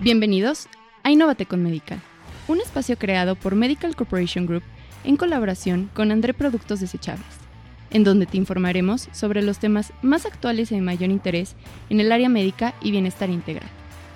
[0.00, 0.68] Bienvenidos
[1.04, 2.00] a Innovate con Medical,
[2.48, 4.62] un espacio creado por Medical Corporation Group
[5.04, 7.24] en colaboración con André Productos Desechables,
[7.90, 11.56] en donde te informaremos sobre los temas más actuales y de mayor interés
[11.88, 13.68] en el área médica y bienestar integral,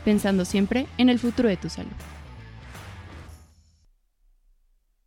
[0.05, 1.91] pensando siempre en el futuro de tu salud.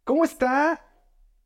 [0.04, 0.84] ¿Cómo está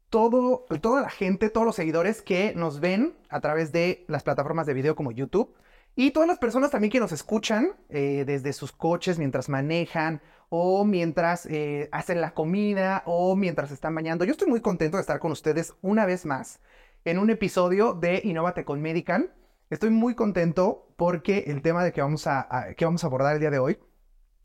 [0.10, 4.66] todo, toda la gente, todos los seguidores que nos ven a través de las plataformas
[4.68, 5.54] de video como YouTube?
[6.00, 10.86] Y todas las personas también que nos escuchan eh, desde sus coches mientras manejan o
[10.86, 14.24] mientras eh, hacen la comida o mientras están bañando.
[14.24, 16.60] Yo estoy muy contento de estar con ustedes una vez más
[17.04, 19.34] en un episodio de Innovate con Medical.
[19.72, 23.40] Estoy muy contento porque el tema de que vamos a, que vamos a abordar el
[23.40, 23.80] día de hoy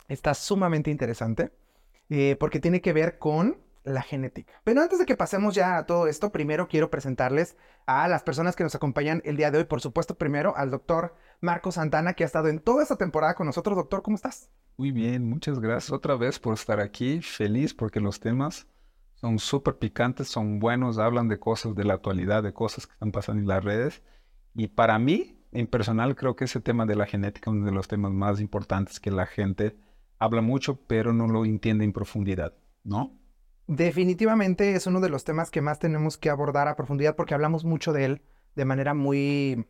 [0.09, 1.52] está sumamente interesante
[2.09, 4.52] eh, porque tiene que ver con la genética.
[4.65, 8.57] Pero antes de que pasemos ya a todo esto, primero quiero presentarles a las personas
[8.57, 9.65] que nos acompañan el día de hoy.
[9.65, 13.46] Por supuesto, primero al doctor Marco Santana, que ha estado en toda esta temporada con
[13.46, 13.77] nosotros.
[13.77, 14.48] Doctor, ¿cómo estás?
[14.77, 17.20] Muy bien, muchas gracias otra vez por estar aquí.
[17.20, 18.68] Feliz porque los temas
[19.15, 23.10] son súper picantes, son buenos, hablan de cosas de la actualidad, de cosas que están
[23.10, 24.02] pasando en las redes.
[24.54, 27.73] Y para mí, en personal, creo que ese tema de la genética es uno de
[27.73, 29.77] los temas más importantes que la gente
[30.21, 33.18] habla mucho, pero no lo entiende en profundidad, ¿no?
[33.66, 37.65] Definitivamente es uno de los temas que más tenemos que abordar a profundidad porque hablamos
[37.65, 38.23] mucho de él
[38.54, 39.66] de manera muy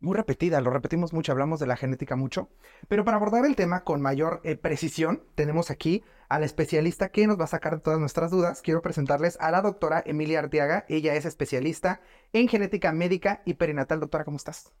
[0.00, 2.50] muy repetida, lo repetimos mucho, hablamos de la genética mucho,
[2.88, 7.38] pero para abordar el tema con mayor eh, precisión, tenemos aquí al especialista que nos
[7.38, 8.60] va a sacar de todas nuestras dudas.
[8.62, 12.00] Quiero presentarles a la doctora Emilia Arteaga, ella es especialista
[12.32, 14.00] en genética médica y perinatal.
[14.00, 14.72] Doctora, ¿cómo estás?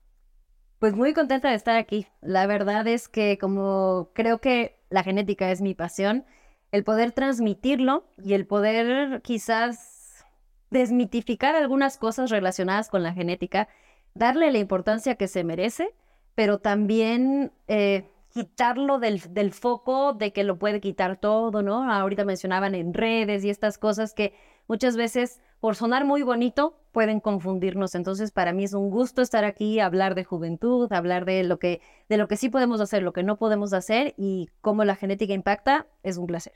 [0.78, 2.06] Pues muy contenta de estar aquí.
[2.20, 6.24] La verdad es que como creo que la genética es mi pasión,
[6.72, 10.26] el poder transmitirlo y el poder quizás
[10.70, 13.68] desmitificar algunas cosas relacionadas con la genética,
[14.14, 15.94] darle la importancia que se merece,
[16.34, 21.90] pero también eh, quitarlo del, del, foco de que lo puede quitar todo, ¿no?
[21.90, 24.34] Ahorita mencionaban en redes y estas cosas que
[24.66, 27.94] muchas veces, por sonar muy bonito, pueden confundirnos.
[27.94, 31.80] Entonces, para mí es un gusto estar aquí, hablar de juventud, hablar de lo que,
[32.08, 35.34] de lo que sí podemos hacer, lo que no podemos hacer y cómo la genética
[35.34, 36.54] impacta, es un placer.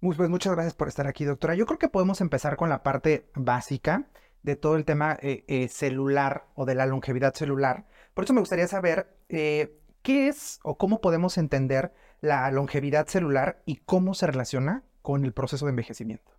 [0.00, 1.56] Pues muchas gracias por estar aquí, doctora.
[1.56, 4.06] Yo creo que podemos empezar con la parte básica
[4.48, 7.84] de todo el tema eh, eh, celular o de la longevidad celular.
[8.14, 11.92] Por eso me gustaría saber eh, qué es o cómo podemos entender
[12.22, 16.32] la longevidad celular y cómo se relaciona con el proceso de envejecimiento.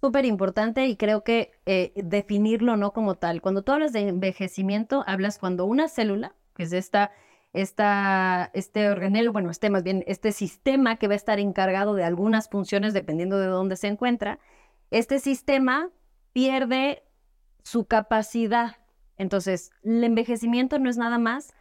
[0.00, 1.52] Súper importante y creo que
[1.96, 3.40] definirlo no como tal.
[3.40, 7.12] Cuando tú hablas de envejecimiento, hablas cuando una célula, que es esta
[7.54, 12.02] esta, este organelo, bueno, este más bien, este sistema que va a estar encargado de
[12.02, 14.40] algunas funciones dependiendo de dónde se encuentra,
[14.90, 15.90] este sistema
[16.32, 17.03] pierde
[17.64, 18.76] su capacidad.
[19.16, 21.54] Entonces, el envejecimiento no es nada más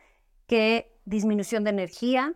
[0.46, 2.34] que disminución de energía,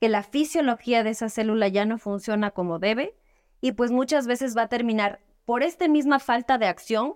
[0.00, 3.14] que la fisiología de esa célula ya no funciona como debe
[3.60, 7.14] y pues muchas veces va a terminar por esta misma falta de acción,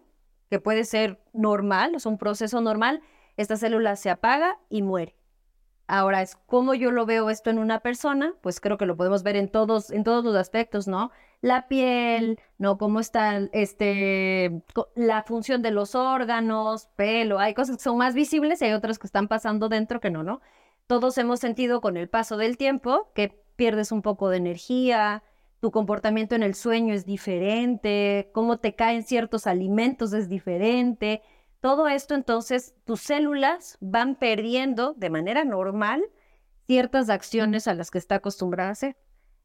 [0.51, 3.01] que puede ser normal, es un proceso normal,
[3.37, 5.17] esta célula se apaga y muere.
[5.89, 9.23] Ahora es cómo yo lo veo esto en una persona, pues creo que lo podemos
[9.23, 11.11] ver en todos, en todos los aspectos, ¿no?
[11.41, 12.79] La piel, ¿no?
[12.79, 14.63] Cómo está este,
[14.95, 18.99] la función de los órganos, pelo, hay cosas que son más visibles y hay otras
[18.99, 20.41] que están pasando dentro que no, ¿no?
[20.87, 25.23] Todos hemos sentido con el paso del tiempo que pierdes un poco de energía,
[25.61, 31.23] tu comportamiento en el sueño es diferente, cómo te caen ciertos alimentos es diferente,
[31.61, 36.05] todo esto entonces, tus células van perdiendo de manera normal
[36.67, 38.97] ciertas acciones a las que está acostumbrada a hacer.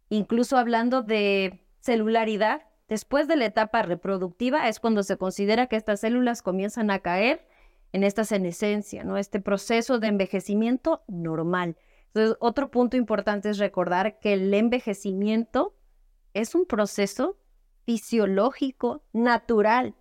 [0.09, 6.00] Incluso hablando de celularidad, después de la etapa reproductiva es cuando se considera que estas
[6.00, 7.47] células comienzan a caer
[7.92, 9.18] en esta senescencia, ¿no?
[9.18, 11.75] Este proceso de envejecimiento normal.
[12.08, 15.75] Entonces, otro punto importante es recordar que el envejecimiento
[16.34, 17.38] es un proceso
[17.86, 19.96] fisiológico, natural.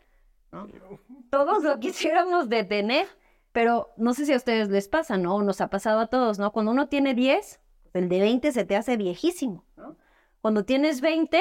[1.30, 3.06] Todos lo quisiéramos detener,
[3.52, 5.42] pero no sé si a ustedes les pasa, ¿no?
[5.42, 6.52] Nos ha pasado a todos, ¿no?
[6.52, 7.60] Cuando uno tiene 10,
[7.94, 9.64] el de 20 se te hace viejísimo.
[10.40, 11.40] Cuando tienes 20,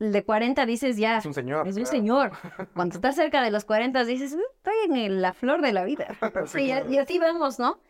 [0.00, 1.18] el de 40 dices ya.
[1.18, 1.68] Es un señor.
[1.68, 2.32] Es un señor.
[2.74, 6.16] Cuando estás cerca de los 40 dices, estoy en la flor de la vida.
[6.54, 7.80] y, y así vamos, ¿no?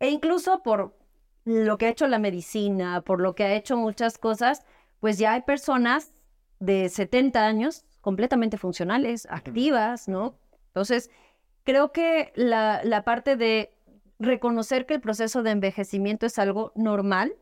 [0.00, 0.94] E incluso por
[1.44, 4.64] lo que ha hecho la medicina, por lo que ha hecho muchas cosas,
[5.00, 6.12] pues ya hay personas
[6.60, 10.38] de 70 años completamente funcionales, activas, ¿no?
[10.68, 11.10] Entonces,
[11.64, 13.74] creo que la, la parte de
[14.18, 17.34] reconocer que el proceso de envejecimiento es algo normal,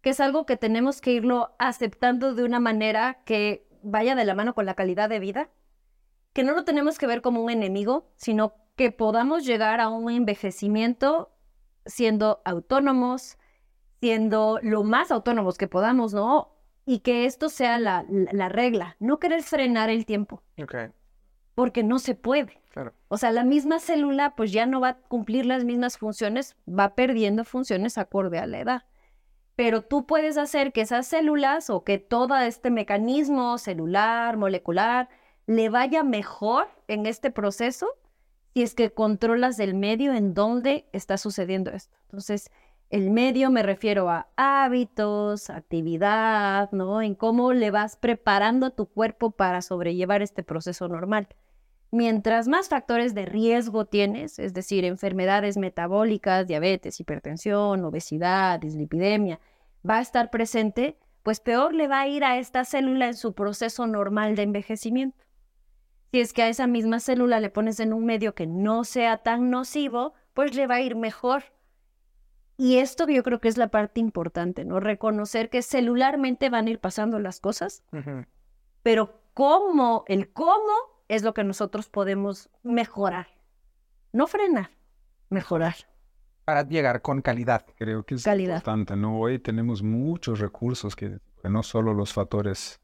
[0.00, 4.34] que es algo que tenemos que irlo aceptando de una manera que vaya de la
[4.34, 5.50] mano con la calidad de vida,
[6.32, 10.10] que no lo tenemos que ver como un enemigo, sino que podamos llegar a un
[10.10, 11.30] envejecimiento
[11.86, 13.36] siendo autónomos,
[14.00, 16.56] siendo lo más autónomos que podamos, ¿no?
[16.86, 20.74] Y que esto sea la, la- la regla, no querer frenar el tiempo, Ok,
[21.54, 22.60] porque no se puede.
[22.70, 22.94] claro.
[23.08, 26.94] O sea, la misma célula pues ya no va a cumplir las mismas funciones, va
[26.94, 28.82] perdiendo funciones acorde a la edad.
[29.60, 35.10] Pero tú puedes hacer que esas células o que todo este mecanismo celular, molecular,
[35.46, 37.86] le vaya mejor en este proceso
[38.54, 41.94] si es que controlas el medio en donde está sucediendo esto.
[42.04, 42.50] Entonces,
[42.88, 47.02] el medio me refiero a hábitos, actividad, ¿no?
[47.02, 51.28] En cómo le vas preparando a tu cuerpo para sobrellevar este proceso normal.
[51.92, 59.38] Mientras más factores de riesgo tienes, es decir, enfermedades metabólicas, diabetes, hipertensión, obesidad, dislipidemia,
[59.88, 63.34] va a estar presente, pues peor le va a ir a esta célula en su
[63.34, 65.24] proceso normal de envejecimiento.
[66.12, 69.18] Si es que a esa misma célula le pones en un medio que no sea
[69.18, 71.44] tan nocivo, pues le va a ir mejor.
[72.56, 74.80] Y esto yo creo que es la parte importante, ¿no?
[74.80, 77.84] Reconocer que celularmente van a ir pasando las cosas,
[78.82, 80.72] pero cómo, el cómo
[81.08, 83.28] es lo que nosotros podemos mejorar.
[84.12, 84.70] No frenar,
[85.30, 85.89] mejorar.
[86.50, 87.64] Para llegar con calidad.
[87.78, 88.56] Creo que es Calidad.
[88.56, 89.20] importante, ¿no?
[89.20, 92.80] Hoy tenemos muchos recursos que, que no solo los factores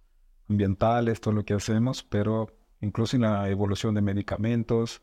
[0.49, 2.47] ambientales, todo lo que hacemos, pero
[2.81, 5.03] incluso en la evolución de medicamentos,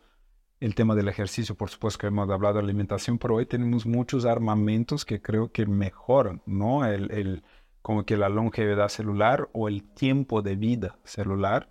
[0.62, 4.24] el tema del ejercicio, por supuesto que hemos hablado de alimentación, pero hoy tenemos muchos
[4.24, 6.86] armamentos que creo que mejoran, ¿no?
[6.86, 7.44] El, el-
[7.82, 11.70] como que la longevidad celular o el tiempo de vida celular.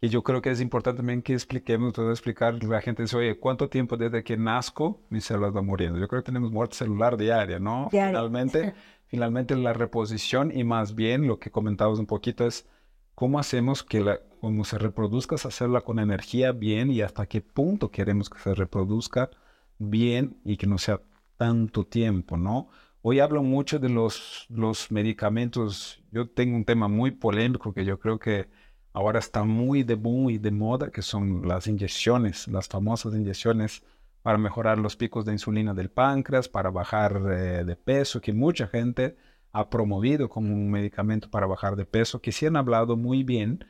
[0.00, 3.38] Y yo creo que es importante también que expliquemos, todo explicar, la gente dice, oye,
[3.38, 5.98] ¿cuánto tiempo desde que nazco mis células van muriendo?
[5.98, 7.88] Yo creo que tenemos muerte celular diaria, ¿no?
[7.90, 8.10] Diaria.
[8.10, 8.74] Finalmente,
[9.06, 12.68] finalmente la reposición y más bien lo que comentabas un poquito es
[13.14, 17.40] cómo hacemos que la, como se reproduzca esa célula con energía bien y hasta qué
[17.40, 19.30] punto queremos que se reproduzca
[19.78, 21.00] bien y que no sea
[21.36, 22.68] tanto tiempo, ¿no?
[23.02, 26.02] Hoy hablo mucho de los, los medicamentos.
[26.10, 28.48] Yo tengo un tema muy polémico que yo creo que
[28.94, 33.82] ahora está muy de boom de moda, que son las inyecciones, las famosas inyecciones
[34.22, 38.68] para mejorar los picos de insulina del páncreas, para bajar eh, de peso, que mucha
[38.68, 39.16] gente
[39.52, 43.66] ha promovido como un medicamento para bajar de peso, que sí han hablado muy bien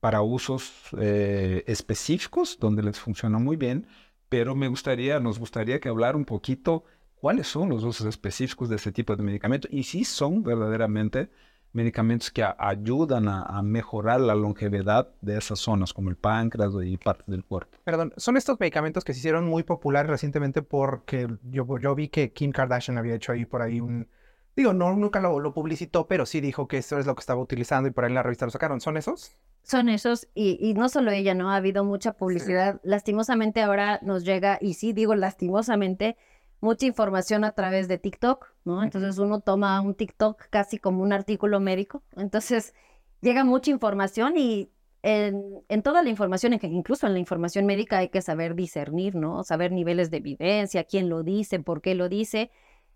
[0.00, 3.86] para usos eh, específicos, donde les funciona muy bien,
[4.28, 6.84] pero me gustaría, nos gustaría que hablar un poquito
[7.14, 11.30] cuáles son los usos específicos de este tipo de medicamentos y si son verdaderamente
[11.72, 16.72] medicamentos que a- ayudan a, a mejorar la longevidad de esas zonas, como el páncreas
[16.84, 17.78] y partes del cuerpo.
[17.84, 22.32] Perdón, son estos medicamentos que se hicieron muy populares recientemente porque yo, yo vi que
[22.32, 24.08] Kim Kardashian había hecho ahí por ahí un...
[24.56, 27.40] Digo, no, nunca lo, lo publicitó, pero sí dijo que eso es lo que estaba
[27.40, 28.80] utilizando y por ahí en la revista lo sacaron.
[28.80, 29.30] ¿Son esos?
[29.62, 31.50] Son esos, y, y no solo ella, ¿no?
[31.52, 32.80] Ha habido mucha publicidad.
[32.82, 36.16] Lastimosamente ahora nos llega, y sí digo lastimosamente,
[36.60, 38.82] mucha información a través de TikTok, ¿no?
[38.82, 42.02] Entonces uno toma un TikTok casi como un artículo médico.
[42.16, 42.74] Entonces
[43.20, 44.70] llega mucha información y
[45.02, 49.44] en, en toda la información, incluso en la información médica hay que saber discernir, ¿no?
[49.44, 52.50] Saber niveles de evidencia, quién lo dice, por qué lo dice.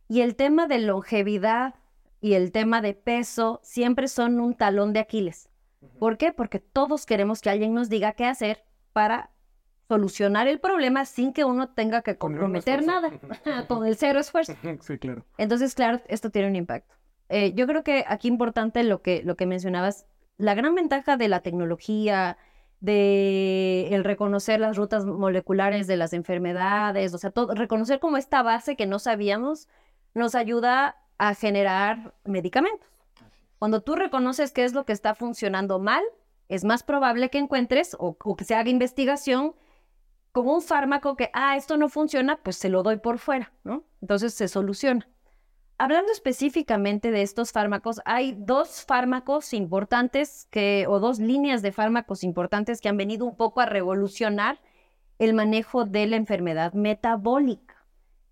[0.09, 1.75] Y el tema de longevidad
[2.21, 5.49] y el tema de peso siempre son un talón de Aquiles.
[5.99, 6.33] ¿Por qué?
[6.33, 9.31] Porque todos queremos que alguien nos diga qué hacer para
[9.89, 13.11] solucionar el problema sin que uno tenga que comprometer nada,
[13.69, 14.55] con el cero esfuerzo.
[14.81, 15.25] sí, claro.
[15.39, 16.95] Entonces, claro, esto tiene un impacto.
[17.29, 21.29] Eh, yo creo que aquí importante lo que, lo que mencionabas, la gran ventaja de
[21.29, 22.37] la tecnología,
[22.81, 28.43] de el reconocer las rutas moleculares de las enfermedades, o sea, todo, reconocer como esta
[28.43, 29.69] base que no sabíamos,
[30.15, 32.91] nos ayuda a generar medicamentos.
[33.61, 36.03] Cuando tú reconoces qué es lo que está funcionando mal,
[36.49, 39.55] es más probable que encuentres o, o que se haga investigación
[40.33, 43.85] con un fármaco que, ah, esto no funciona, pues se lo doy por fuera, ¿no?
[44.01, 45.09] Entonces se soluciona.
[45.79, 52.25] Hablando específicamente de estos fármacos, hay dos fármacos importantes que, o dos líneas de fármacos
[52.25, 54.61] importantes que han venido un poco a revolucionar
[55.19, 57.85] el manejo de la enfermedad metabólica.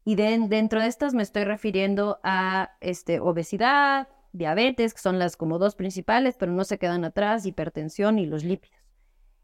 [0.05, 5.37] Y de- dentro de estas me estoy refiriendo a este, obesidad, diabetes, que son las
[5.37, 8.79] como dos principales, pero no se quedan atrás, hipertensión y los lípidos.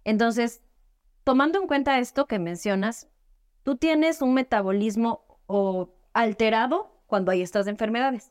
[0.04, 0.62] Entonces,
[1.26, 3.08] tomando en cuenta esto que mencionas,
[3.64, 5.40] tú tienes un metabolismo
[6.12, 8.30] alterado cuando hay estas enfermedades.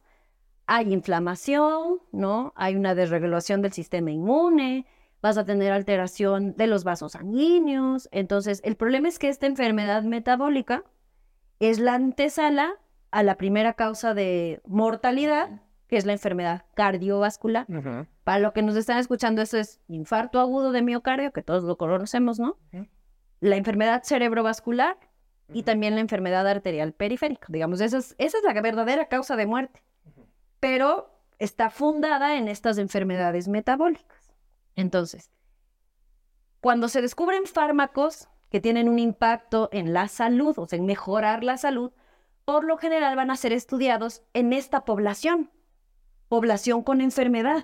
[0.66, 2.54] Hay inflamación, ¿no?
[2.56, 4.86] Hay una desregulación del sistema inmune,
[5.22, 8.08] vas a tener alteración de los vasos sanguíneos.
[8.14, 10.86] Entonces, el problema es que esta enfermedad metabólica
[11.60, 12.76] es la antesala
[13.12, 15.62] a la primera causa de mortalidad,
[15.96, 17.66] que es la enfermedad cardiovascular.
[18.26, 21.78] Para lo que nos están escuchando, eso es infarto agudo de miocardio, que todos lo
[21.78, 22.58] conocemos, ¿no?
[23.40, 24.98] La enfermedad cerebrovascular
[25.54, 27.48] y también la enfermedad arterial periférica.
[27.48, 29.84] Digamos, esa es, esa es la verdadera causa de muerte.
[30.60, 34.34] pero está fundada en estas enfermedades metabólicas.
[34.76, 35.32] Entonces,
[36.60, 41.46] cuando se descubren fármacos que tienen un impacto en la salud, o sea, en mejorar
[41.46, 41.94] la salud,
[42.44, 45.52] por lo general van a ser estudiados en esta población,
[46.36, 47.64] población con enfermedad.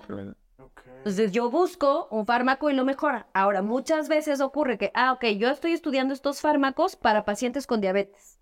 [0.98, 3.26] Entonces yo busco un fármaco y lo mejora.
[3.34, 7.82] Ahora, muchas veces ocurre que, ah, ok, yo estoy estudiando estos fármacos para pacientes con
[7.82, 8.38] diabetes.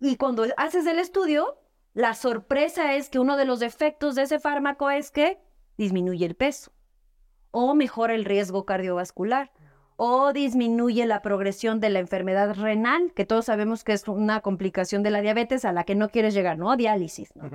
[0.00, 1.58] Y cuando haces el estudio,
[1.92, 5.40] la sorpresa es que uno de los efectos de ese fármaco es que
[5.76, 6.70] disminuye el peso
[7.50, 9.50] o mejora el riesgo cardiovascular
[9.96, 15.02] o disminuye la progresión de la enfermedad renal, que todos sabemos que es una complicación
[15.02, 16.76] de la diabetes a la que no quieres llegar, ¿no?
[16.76, 17.50] Diálisis, ¿no?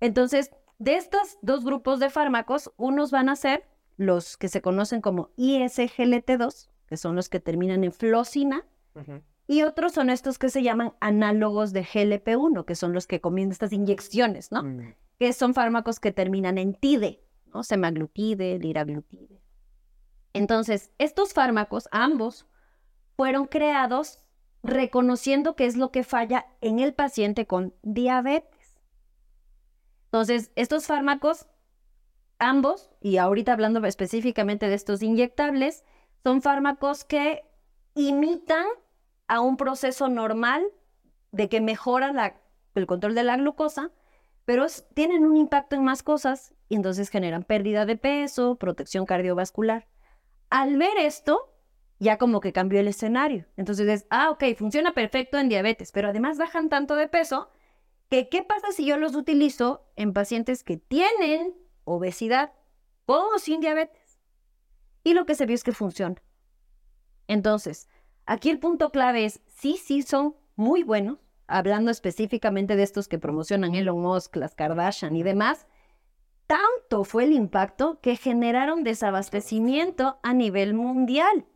[0.00, 3.64] Entonces, de estos dos grupos de fármacos, unos van a ser
[3.96, 8.64] los que se conocen como ISGLT2, que son los que terminan en flosina,
[9.46, 13.52] y otros son estos que se llaman análogos de GLP-1, que son los que comienzan
[13.52, 14.62] estas inyecciones, ¿no?
[15.18, 17.62] Que son fármacos que terminan en TIDE, ¿no?
[17.62, 19.40] Semaglutide, liraglutide.
[20.32, 22.46] Entonces, estos fármacos, ambos,
[23.16, 24.20] fueron creados
[24.62, 28.57] reconociendo qué es lo que falla en el paciente con diabetes.
[30.08, 31.46] Entonces, estos fármacos,
[32.38, 35.84] ambos, y ahorita hablando específicamente de estos inyectables,
[36.24, 37.44] son fármacos que
[37.94, 38.64] imitan
[39.26, 40.66] a un proceso normal
[41.30, 42.34] de que mejora
[42.74, 43.90] el control de la glucosa,
[44.46, 49.88] pero tienen un impacto en más cosas y entonces generan pérdida de peso, protección cardiovascular.
[50.48, 51.54] Al ver esto,
[51.98, 53.44] ya como que cambió el escenario.
[53.58, 57.50] Entonces es, ah, ok, funciona perfecto en diabetes, pero además bajan tanto de peso
[58.08, 62.52] que ¿qué pasa si yo los utilizo en pacientes que tienen obesidad
[63.06, 64.18] o sin diabetes?
[65.04, 66.22] Y lo que se vio es que funciona.
[67.26, 67.88] Entonces,
[68.28, 73.18] Aquí el punto clave es, sí, sí son muy buenos, hablando específicamente de estos que
[73.18, 75.66] promocionan Elon Musk, las Kardashian y demás,
[76.46, 81.46] tanto fue el impacto que generaron desabastecimiento a nivel mundial.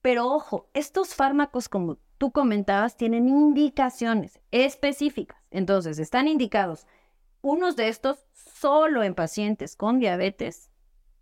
[0.00, 5.42] Pero ojo, estos fármacos, como tú comentabas, tienen indicaciones específicas.
[5.50, 6.86] Entonces, están indicados
[7.40, 10.68] unos de estos solo en pacientes con diabetes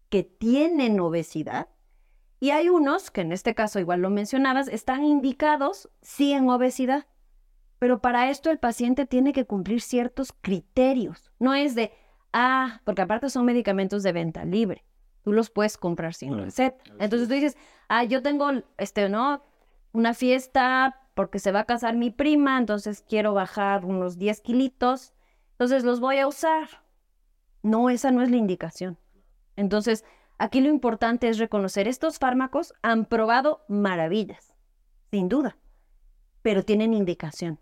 [0.08, 1.68] que tienen obesidad
[2.40, 7.06] y hay unos, que en este caso igual lo mencionabas, están indicados sí en obesidad.
[7.78, 11.30] Pero para esto el paciente tiene que cumplir ciertos criterios.
[11.38, 11.92] No es de,
[12.32, 14.84] ah, porque aparte son medicamentos de venta libre.
[15.22, 16.82] Tú los puedes comprar sin receta.
[16.98, 19.44] Entonces tú dices, ah, yo tengo, este, ¿no?
[19.92, 25.14] Una fiesta porque se va a casar mi prima, entonces quiero bajar unos 10 kilitos,
[25.52, 26.68] entonces los voy a usar.
[27.62, 28.98] No, esa no es la indicación.
[29.56, 30.04] Entonces,
[30.38, 34.54] Aquí lo importante es reconocer, estos fármacos han probado maravillas,
[35.10, 35.58] sin duda,
[36.42, 37.58] pero tienen indicación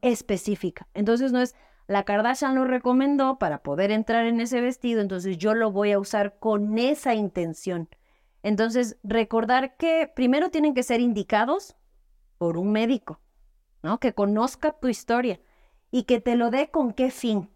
[0.00, 0.86] específica.
[0.94, 1.56] Entonces no es,
[1.88, 5.98] la Kardashian lo recomendó para poder entrar en ese vestido, entonces yo lo voy a
[5.98, 7.88] usar con esa intención.
[8.42, 11.76] Entonces, recordar que primero tienen que ser indicados
[12.38, 13.20] por un médico,
[13.82, 14.00] ¿no?
[14.00, 15.40] Que conozca tu historia
[15.90, 17.50] y que te lo dé con qué fin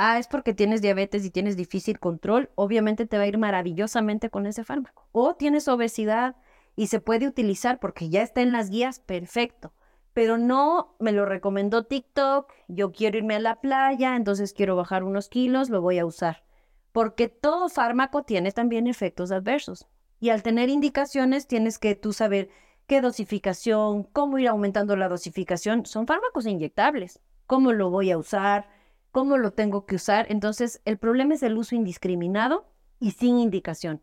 [0.00, 4.30] ah, es porque tienes diabetes y tienes difícil control, obviamente te va a ir maravillosamente
[4.30, 5.06] con ese fármaco.
[5.12, 6.36] O tienes obesidad
[6.74, 9.74] y se puede utilizar porque ya está en las guías, perfecto.
[10.14, 15.04] Pero no me lo recomendó TikTok, yo quiero irme a la playa, entonces quiero bajar
[15.04, 16.44] unos kilos, lo voy a usar.
[16.92, 19.86] Porque todo fármaco tiene también efectos adversos.
[20.18, 22.50] Y al tener indicaciones tienes que tú saber
[22.86, 25.86] qué dosificación, cómo ir aumentando la dosificación.
[25.86, 27.20] Son fármacos inyectables.
[27.46, 28.68] ¿Cómo lo voy a usar?
[29.10, 30.26] cómo lo tengo que usar.
[30.30, 32.66] Entonces, el problema es el uso indiscriminado
[32.98, 34.02] y sin indicación.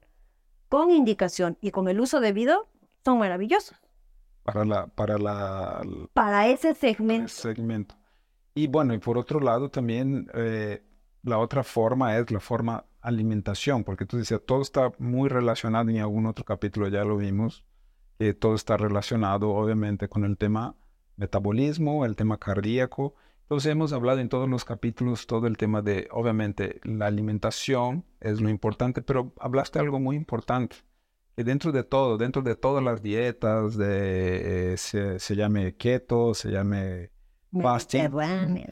[0.70, 2.68] Con indicación y con el uso debido,
[3.04, 3.78] son maravillosos.
[4.44, 5.82] Para la, para la,
[6.14, 7.30] para ese segmento.
[7.30, 7.96] segmento.
[8.54, 10.82] Y bueno, y por otro lado también eh,
[11.28, 16.00] la otra forma es la forma alimentación, porque tú decías, todo está muy relacionado, en
[16.00, 17.66] algún otro capítulo ya lo vimos,
[18.18, 20.76] que todo está relacionado obviamente con el tema
[21.18, 23.16] metabolismo, el tema cardíaco,
[23.48, 28.42] entonces hemos hablado en todos los capítulos todo el tema de, obviamente, la alimentación es
[28.42, 30.76] lo importante, pero hablaste algo muy importante,
[31.34, 36.52] que dentro de todo, dentro de todas las dietas, de, eh, se, llame keto, se
[36.52, 37.12] llame
[37.52, 38.10] fasting,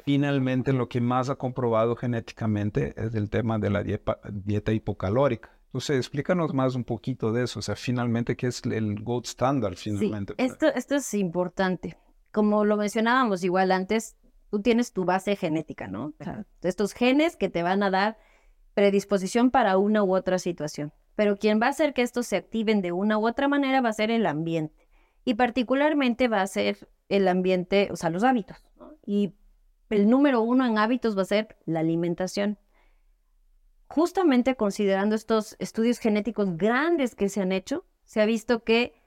[0.03, 5.49] finalmente lo que más ha comprobado genéticamente es el tema de la dieta, dieta hipocalórica.
[5.67, 9.75] Entonces, explícanos más un poquito de eso, o sea, finalmente, ¿qué es el gold standard
[9.75, 10.33] finalmente?
[10.37, 11.97] Sí, esto, esto es importante.
[12.31, 14.15] Como lo mencionábamos igual antes,
[14.49, 16.13] tú tienes tu base genética, ¿no?
[16.61, 18.17] estos genes que te van a dar
[18.73, 20.93] predisposición para una u otra situación.
[21.15, 23.89] Pero quien va a hacer que estos se activen de una u otra manera va
[23.89, 24.87] a ser el ambiente.
[25.23, 28.57] Y particularmente va a ser el ambiente, o sea, los hábitos.
[29.05, 29.35] Y
[29.89, 32.57] el número uno en hábitos va a ser la alimentación.
[33.87, 39.01] justamente considerando estos estudios genéticos grandes que se han hecho, se ha visto que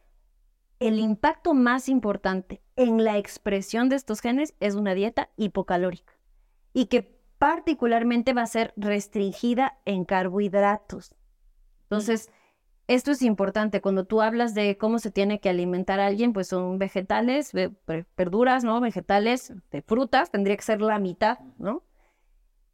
[0.81, 6.13] el impacto más importante en la expresión de estos genes es una dieta hipocalórica
[6.73, 11.15] y que particularmente va a ser restringida en carbohidratos.
[11.83, 12.31] Entonces,
[12.89, 13.81] esto es importante.
[13.83, 17.53] Cuando tú hablas de cómo se tiene que alimentar a alguien, pues son vegetales,
[18.17, 18.81] verduras, ¿no?
[18.81, 21.85] Vegetales, de frutas, tendría que ser la mitad, ¿no?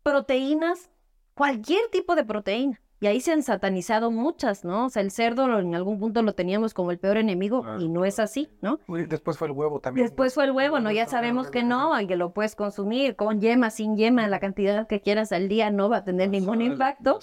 [0.05, 0.91] Proteínas,
[1.35, 2.81] cualquier tipo de proteína.
[3.01, 4.87] Y ahí se han satanizado muchas, ¿no?
[4.87, 8.05] O sea, el cerdo en algún punto lo teníamos como el peor enemigo y no
[8.05, 8.79] es así, ¿no?
[8.89, 10.07] después fue el huevo también.
[10.07, 10.91] Después fue el huevo, ¿no?
[10.91, 15.01] Ya sabemos que no, que lo puedes consumir con yema, sin yema, la cantidad que
[15.01, 17.19] quieras al día no va a tener ningún impacto.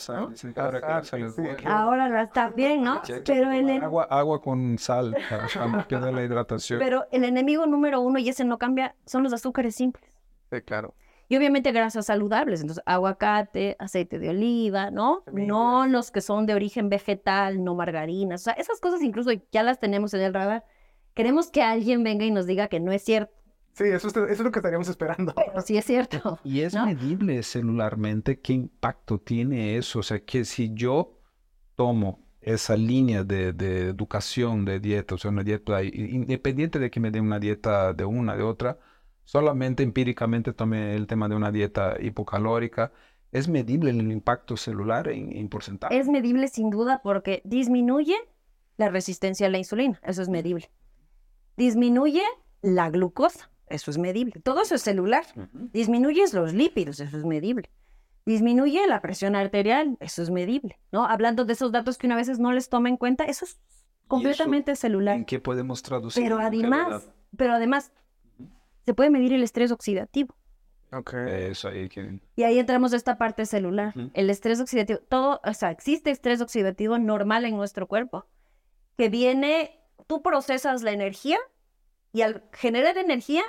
[1.65, 3.01] Ahora la está bien, ¿no?
[3.25, 6.79] Pero el agua, agua con sal para que la hidratación.
[6.79, 10.11] Pero el enemigo número uno, y ese no cambia, son los azúcares simples.
[10.51, 10.93] Sí, claro.
[11.31, 15.23] Y obviamente grasas saludables, entonces aguacate, aceite de oliva, ¿no?
[15.31, 19.63] No los que son de origen vegetal, no margarinas, o sea, esas cosas incluso ya
[19.63, 20.65] las tenemos en el radar.
[21.13, 23.33] Queremos que alguien venga y nos diga que no es cierto.
[23.71, 25.33] Sí, eso es, lo que estaríamos esperando.
[25.33, 26.37] Pero sí es cierto.
[26.43, 29.99] Y es medible celularmente qué impacto tiene eso.
[29.99, 31.17] O sea, que si yo
[31.77, 36.99] tomo esa línea de, de educación de dieta, o sea, una dieta, independiente de que
[36.99, 38.77] me dé una dieta de una, de otra,
[39.25, 42.91] solamente empíricamente tomé el tema de una dieta hipocalórica.
[43.31, 45.97] ¿Es medible el impacto celular en, porcentaje?
[45.97, 48.15] Es medible sin duda porque disminuye
[48.77, 50.69] la resistencia a la insulina, eso es medible.
[51.55, 52.23] Disminuye
[52.61, 54.41] la glucosa, eso es medible.
[54.43, 55.25] Todo eso es celular.
[55.71, 57.69] Disminuye los lípidos, eso es medible.
[58.25, 60.79] Disminuye la presión arterial, eso es medible.
[60.91, 61.05] ¿no?
[61.05, 63.59] Hablando de esos datos que una veces no les toma en cuenta, eso es
[64.07, 65.15] completamente celular.
[65.15, 66.21] ¿En qué podemos traducir?
[66.21, 67.91] Pero además, pero además,
[68.85, 70.35] se puede medir el estrés oxidativo.
[70.91, 71.13] Ok.
[71.13, 71.89] Eso ahí
[72.35, 73.93] Y ahí entramos a esta parte celular.
[74.13, 78.25] El estrés oxidativo, todo, o sea, existe estrés oxidativo normal en nuestro cuerpo,
[78.97, 81.37] que viene, tú procesas la energía
[82.11, 83.43] y al generar energía,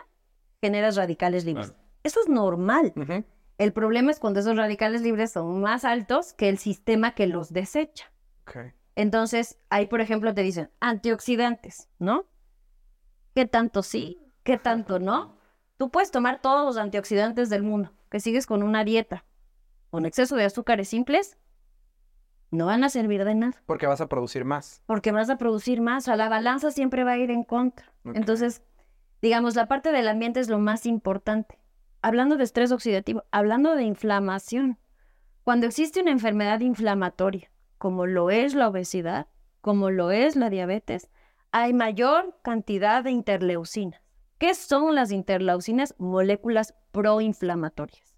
[0.60, 1.74] generas radicales libres.
[2.04, 2.92] Eso es normal.
[3.58, 7.52] El problema es cuando esos radicales libres son más altos que el sistema que los
[7.52, 8.12] desecha.
[8.42, 8.72] Okay.
[8.94, 12.26] Entonces, ahí, por ejemplo, te dicen antioxidantes, ¿no?
[13.34, 14.21] ¿Qué tanto sí?
[14.42, 15.36] ¿Qué tanto no?
[15.76, 19.24] Tú puedes tomar todos los antioxidantes del mundo, que sigues con una dieta,
[19.90, 21.36] con exceso de azúcares simples,
[22.52, 23.62] no van a servir de nada.
[23.66, 24.82] Porque vas a producir más.
[24.86, 27.92] Porque vas a producir más, o sea, la balanza siempre va a ir en contra.
[28.04, 28.62] Entonces,
[29.22, 31.58] digamos, la parte del ambiente es lo más importante.
[32.02, 34.78] Hablando de estrés oxidativo, hablando de inflamación.
[35.44, 39.28] Cuando existe una enfermedad inflamatoria, como lo es la obesidad,
[39.62, 41.10] como lo es la diabetes,
[41.52, 44.01] hay mayor cantidad de interleucinas.
[44.42, 45.94] ¿Qué son las interleucinas?
[45.98, 48.16] Moléculas proinflamatorias.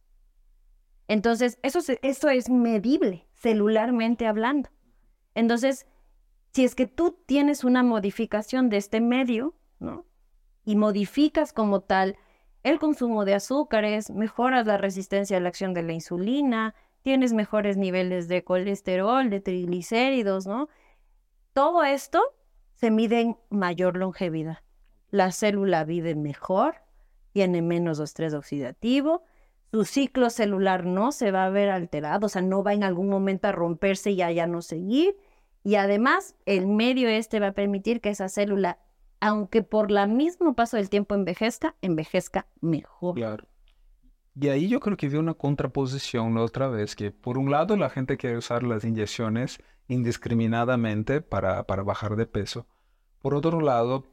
[1.07, 4.71] Entonces, eso, eso es medible celularmente hablando.
[5.35, 5.87] Entonces,
[6.55, 10.07] si es que tú tienes una modificación de este medio, ¿no?
[10.65, 12.17] Y modificas como tal
[12.63, 17.77] el consumo de azúcares, mejoras la resistencia a la acción de la insulina, tienes mejores
[17.77, 20.71] niveles de colesterol, de triglicéridos, ¿no?
[21.53, 22.23] Todo esto
[22.77, 24.64] se mide en mayor longevidad
[25.15, 26.75] la célula vive mejor,
[27.33, 29.23] tiene menos estrés oxidativo,
[29.71, 33.09] su ciclo celular no se va a ver alterado, o sea, no va en algún
[33.09, 35.17] momento a romperse y a ya no seguir.
[35.63, 38.81] Y además, el medio este va a permitir que esa célula,
[39.21, 43.15] aunque por la mismo paso del tiempo envejezca, envejezca mejor.
[43.15, 43.47] Claro.
[44.35, 47.77] Y ahí yo creo que vi una contraposición la otra vez, que por un lado
[47.77, 52.67] la gente quiere usar las inyecciones indiscriminadamente para, para bajar de peso.
[53.21, 54.05] Por otro lado,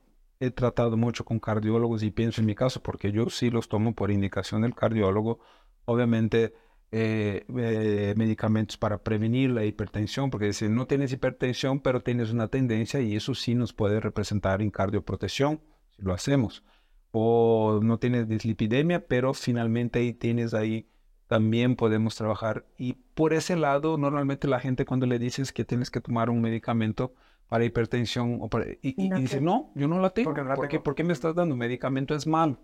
[0.42, 3.94] he tratado mucho con cardiólogos y pienso en mi caso, porque yo sí los tomo
[3.94, 5.40] por indicación del cardiólogo,
[5.86, 6.56] obviamente
[6.92, 12.48] eh, eh, medicamentos para prevenir la hipertensión, porque si no tienes hipertensión, pero tienes una
[12.48, 15.62] tendencia y eso sí nos puede representar en cardioprotección,
[15.96, 16.64] si lo hacemos.
[17.12, 20.90] O no tienes dislipidemia, pero finalmente ahí tienes ahí,
[21.28, 22.66] también podemos trabajar.
[22.80, 26.42] Y por ese lado, normalmente la gente cuando le dices que tienes que tomar un
[26.42, 27.14] medicamento,
[27.52, 28.50] para hipertensión o
[28.82, 30.34] y, dice, no, yo no la tengo.
[30.56, 32.16] ¿Por, qué, ¿Por qué me estás dando medicamento?
[32.16, 32.58] Es malo.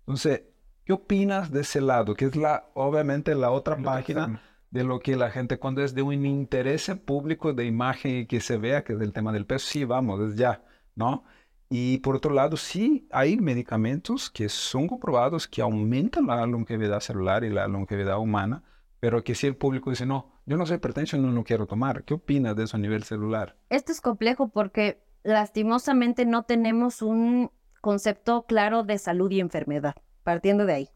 [0.00, 0.42] Entonces,
[0.84, 2.14] ¿qué opinas de ese lado?
[2.14, 6.02] Que es la, obviamente la otra página de lo que la gente cuando es de
[6.02, 9.66] un interés público de imagen y que se vea que es del tema del peso,
[9.66, 10.62] sí, vamos, es ya,
[10.94, 11.24] ¿no?
[11.70, 17.44] Y por otro lado, sí hay medicamentos que son comprobados que aumentan la longevidad celular
[17.44, 18.62] y la longevidad humana,
[19.00, 22.04] pero que si el público dice, no, yo no soy hipertenso no lo quiero tomar.
[22.04, 23.56] ¿Qué opinas de eso a nivel celular?
[23.70, 30.66] Esto es complejo porque lastimosamente no tenemos un concepto claro de salud y enfermedad, partiendo
[30.66, 30.88] de ahí.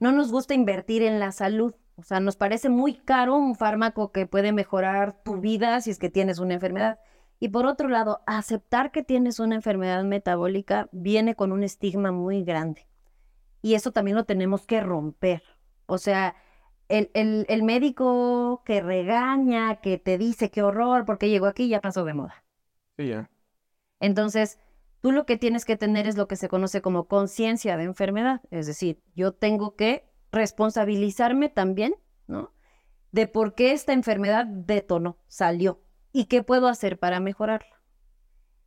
[0.00, 4.12] No nos gusta invertir en la salud O sea, nos parece muy caro un fármaco
[4.12, 7.00] que puede mejorar tu vida si es que tienes una enfermedad.
[7.40, 12.44] Y por otro lado, aceptar que tienes una enfermedad metabólica viene con un estigma muy
[12.44, 12.86] grande.
[13.62, 15.42] Y eso también lo tenemos que romper.
[15.86, 16.36] O sea,
[16.88, 17.10] el,
[17.48, 22.14] el, médico que regaña, que te dice qué horror, porque llegó aquí, ya pasó de
[22.14, 22.44] moda.
[22.96, 23.30] Sí, ya.
[24.00, 24.58] Entonces,
[25.00, 28.40] tú lo que tienes que tener es lo que se conoce como conciencia de enfermedad.
[28.50, 31.94] Es decir, yo tengo que responsabilizarme también,
[32.26, 32.52] ¿no?
[33.12, 37.82] De por qué esta enfermedad detonó, salió y qué puedo hacer para mejorarla.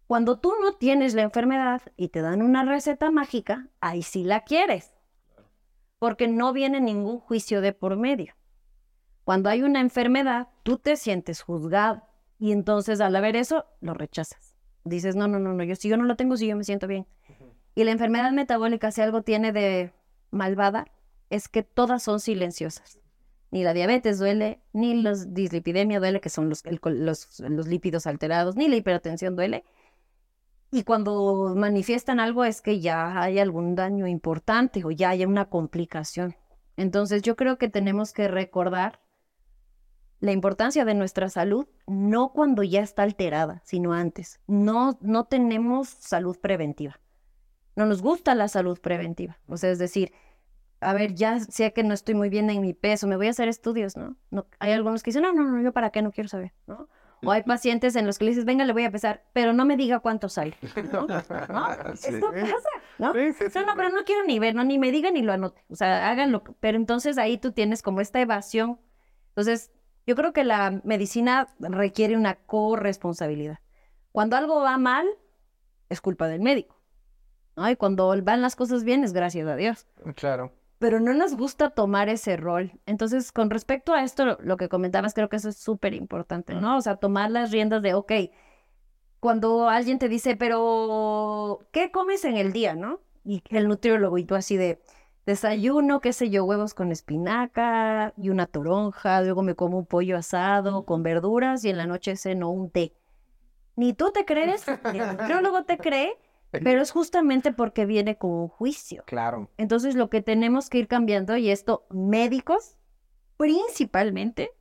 [0.07, 4.41] Cuando tú no tienes la enfermedad y te dan una receta mágica, ahí sí la
[4.41, 4.93] quieres,
[6.01, 8.33] porque no viene ningún juicio de por medio.
[9.23, 12.01] Cuando hay una enfermedad, tú te sientes juzgado
[12.39, 14.57] y entonces al ver eso, lo rechazas.
[14.83, 16.87] Dices, no, no, no, no, yo si yo no lo tengo, si yo me siento
[16.87, 17.05] bien.
[17.75, 19.93] Y la enfermedad metabólica, si algo tiene de
[20.31, 20.87] malvada,
[21.29, 22.99] es que todas son silenciosas.
[23.51, 28.55] Ni la diabetes duele, ni la dislipidemia duele, que son los, los, los lípidos alterados,
[28.55, 29.63] ni la hipertensión duele.
[30.71, 35.49] Y cuando manifiestan algo es que ya hay algún daño importante o ya hay una
[35.49, 36.36] complicación.
[36.77, 39.01] Entonces yo creo que tenemos que recordar
[40.21, 44.39] la importancia de nuestra salud, no cuando ya está alterada, sino antes.
[44.47, 46.99] No, no tenemos salud preventiva.
[47.75, 49.39] No nos gusta la salud preventiva.
[49.47, 50.13] O sea, es decir,
[50.79, 53.31] a ver, ya sé que no estoy muy bien en mi peso, me voy a
[53.31, 54.15] hacer estudios, ¿no?
[54.29, 56.88] no hay algunos que dicen, no, no, no, yo para qué no quiero saber, ¿no?
[57.23, 59.65] O hay pacientes en los que le dices, venga, le voy a pesar, pero no
[59.65, 60.53] me diga cuántos hay.
[60.91, 61.05] ¿no?
[61.07, 61.17] ¿No?
[61.19, 63.13] Esto pasa, ¿no?
[63.13, 64.63] no, no, pero no quiero ni ver, ¿no?
[64.63, 65.63] Ni me diga ni lo anote.
[65.69, 66.43] O sea, háganlo.
[66.60, 68.79] Pero entonces ahí tú tienes como esta evasión.
[69.29, 69.71] Entonces,
[70.07, 73.60] yo creo que la medicina requiere una corresponsabilidad.
[74.12, 75.07] Cuando algo va mal,
[75.89, 76.81] es culpa del médico.
[77.55, 77.69] ¿no?
[77.69, 79.88] Y cuando van las cosas bien, es gracias a Dios.
[80.15, 82.71] Claro pero no nos gusta tomar ese rol.
[82.87, 86.75] Entonces, con respecto a esto, lo que comentabas, creo que eso es súper importante, ¿no?
[86.75, 88.11] O sea, tomar las riendas de, ok,
[89.19, 92.99] cuando alguien te dice, pero, ¿qué comes en el día, no?
[93.23, 94.81] Y el nutriólogo, y tú así de,
[95.27, 100.17] desayuno, qué sé yo, huevos con espinaca y una toronja, luego me como un pollo
[100.17, 102.95] asado con verduras y en la noche ceno un té.
[103.75, 106.17] Ni tú te crees, ni el nutriólogo te cree,
[106.51, 109.03] pero es justamente porque viene con un juicio.
[109.07, 109.49] Claro.
[109.57, 112.77] Entonces lo que tenemos que ir cambiando, y esto médicos
[113.37, 114.51] principalmente,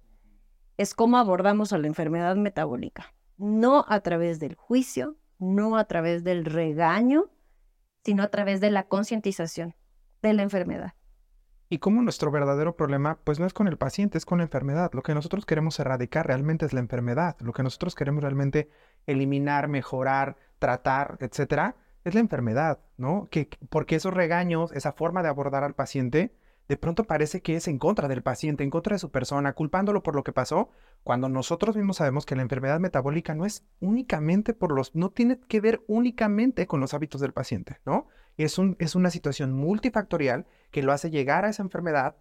[0.78, 3.12] es cómo abordamos a la enfermedad metabólica.
[3.36, 7.30] No a través del juicio, no a través del regaño,
[8.04, 9.74] sino a través de la concientización
[10.22, 10.94] de la enfermedad.
[11.72, 14.90] Y como nuestro verdadero problema, pues no es con el paciente, es con la enfermedad.
[14.92, 17.36] Lo que nosotros queremos erradicar realmente es la enfermedad.
[17.40, 18.68] Lo que nosotros queremos realmente
[19.06, 23.28] eliminar, mejorar, tratar, etcétera, es la enfermedad, ¿no?
[23.30, 26.32] Que, porque esos regaños, esa forma de abordar al paciente,
[26.68, 30.04] de pronto parece que es en contra del paciente, en contra de su persona, culpándolo
[30.04, 30.70] por lo que pasó,
[31.02, 35.40] cuando nosotros mismos sabemos que la enfermedad metabólica no es únicamente por los, no tiene
[35.48, 38.06] que ver únicamente con los hábitos del paciente, ¿no?
[38.36, 42.16] Es, un, es una situación multifactorial que lo hace llegar a esa enfermedad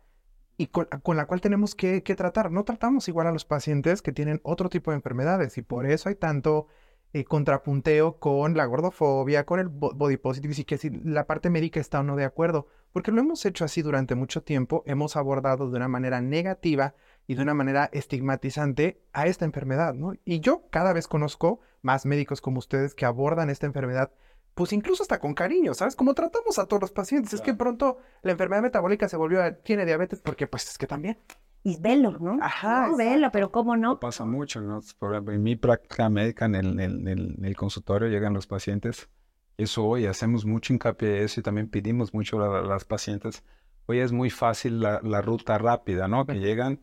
[0.57, 2.51] y con, la cual tenemos que, que, tratar.
[2.51, 6.09] No tratamos igual a los pacientes que tienen otro tipo de enfermedades y por eso
[6.09, 6.67] hay tanto
[7.13, 11.79] eh, contrapunteo con la gordofobia, con el body positive, y que si la parte médica
[11.79, 15.69] está o no de acuerdo, porque lo hemos hecho así durante mucho tiempo, hemos abordado
[15.69, 16.95] de una manera negativa
[17.27, 20.13] y de una manera estigmatizante a esta enfermedad, ¿no?
[20.25, 24.11] Y yo cada vez conozco más médicos como ustedes que abordan esta enfermedad
[24.59, 25.95] pues incluso hasta con cariño, ¿sabes?
[25.95, 27.31] Como tratamos a todos los pacientes.
[27.31, 30.85] Es que pronto la enfermedad metabólica se volvió, a, tiene diabetes porque pues es que
[30.85, 31.17] también
[31.63, 32.37] y velo, ¿no?
[32.41, 32.87] Ajá.
[32.87, 33.99] No, velo, pero ¿cómo no?
[33.99, 34.81] Pasa mucho, ¿no?
[34.97, 39.09] Por ejemplo, en mi práctica médica, en el, en, el, consultorio, llegan los pacientes.
[39.57, 43.43] Eso hoy hacemos mucho hincapié en eso y también pedimos mucho a, las pacientes.
[43.87, 46.25] Hoy es muy fácil la, la ruta rápida, ¿no?
[46.25, 46.81] Que llegan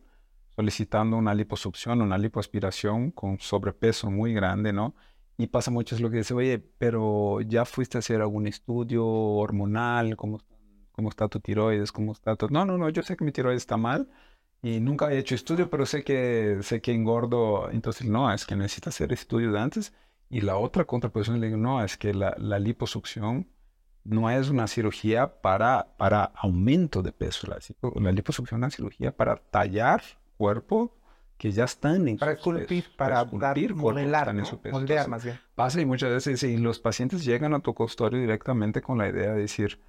[0.55, 4.95] solicitando una liposucción, una lipoaspiración con sobrepeso muy grande, ¿no?
[5.37, 9.05] Y pasa mucho es lo que dice, oye, pero ya fuiste a hacer algún estudio
[9.05, 10.41] hormonal, ¿cómo,
[10.91, 11.91] cómo está tu tiroides?
[11.91, 12.47] ¿Cómo está tu...
[12.49, 14.09] No, no, no, yo sé que mi tiroides está mal,
[14.61, 17.69] y nunca he hecho estudio, pero sé que, sé que engordo.
[17.71, 19.93] Entonces, no, es que necesita hacer estudios antes.
[20.29, 23.47] Y la otra contraposición le digo, no, es que la, la liposucción
[24.03, 27.47] no es una cirugía para, para aumento de peso.
[27.47, 27.59] La,
[28.01, 30.01] la liposucción es una cirugía para tallar
[30.37, 30.97] cuerpo
[31.37, 34.75] que ya están en para esculpir, para, esculpir, modelar, en su peso.
[34.75, 35.39] moldear más bien.
[35.53, 39.33] Pasa y muchas veces y los pacientes llegan a tu consultorio directamente con la idea
[39.33, 39.79] de decir,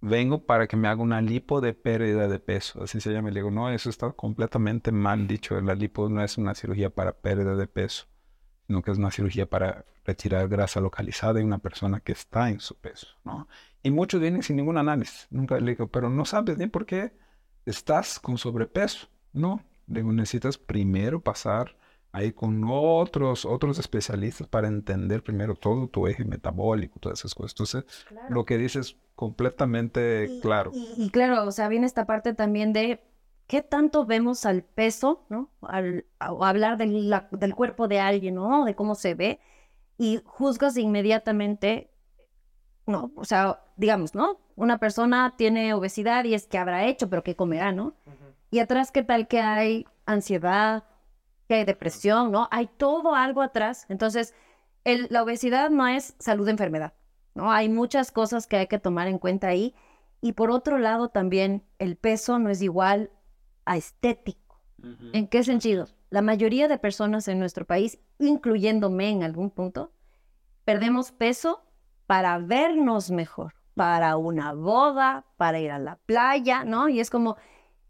[0.00, 2.82] vengo para que me haga una lipo de pérdida de peso.
[2.82, 3.30] Así se llama.
[3.30, 5.60] Le digo, no, eso está completamente mal dicho.
[5.60, 8.06] La lipo no es una cirugía para pérdida de peso,
[8.66, 12.60] sino que es una cirugía para retirar grasa localizada en una persona que está en
[12.60, 13.48] su peso, ¿no?
[13.82, 15.26] Y muchos vienen sin ningún análisis.
[15.30, 17.12] Nunca le digo, pero no sabes ni por qué
[17.64, 19.08] estás con sobrepeso.
[19.32, 21.76] No, digo, necesitas primero pasar
[22.16, 27.52] ahí con otros, otros especialistas para entender primero todo tu eje metabólico, todas esas cosas.
[27.52, 30.72] Entonces, lo que dices completamente claro.
[30.74, 33.02] Y, claro, o sea, viene esta parte también de
[33.46, 35.50] qué tanto vemos al peso, ¿no?
[35.60, 38.64] Al, hablar del cuerpo de alguien, ¿no?
[38.64, 39.38] De cómo se ve
[39.98, 41.90] y juzgas inmediatamente,
[42.86, 44.40] no, o sea, digamos, ¿no?
[44.54, 47.94] Una persona tiene obesidad y es que habrá hecho, pero ¿qué comerá, no?
[48.50, 50.84] Y atrás, ¿qué tal que hay ansiedad,
[51.48, 52.48] que hay depresión, ¿no?
[52.50, 53.86] Hay todo algo atrás.
[53.88, 54.34] Entonces,
[54.84, 56.94] el, la obesidad no es salud de enfermedad,
[57.34, 57.52] ¿no?
[57.52, 59.74] Hay muchas cosas que hay que tomar en cuenta ahí.
[60.20, 63.10] Y por otro lado, también el peso no es igual
[63.64, 64.60] a estético.
[65.12, 65.88] ¿En qué sentido?
[66.10, 69.92] La mayoría de personas en nuestro país, incluyéndome en algún punto,
[70.64, 71.64] perdemos peso
[72.06, 76.88] para vernos mejor, para una boda, para ir a la playa, ¿no?
[76.88, 77.36] Y es como,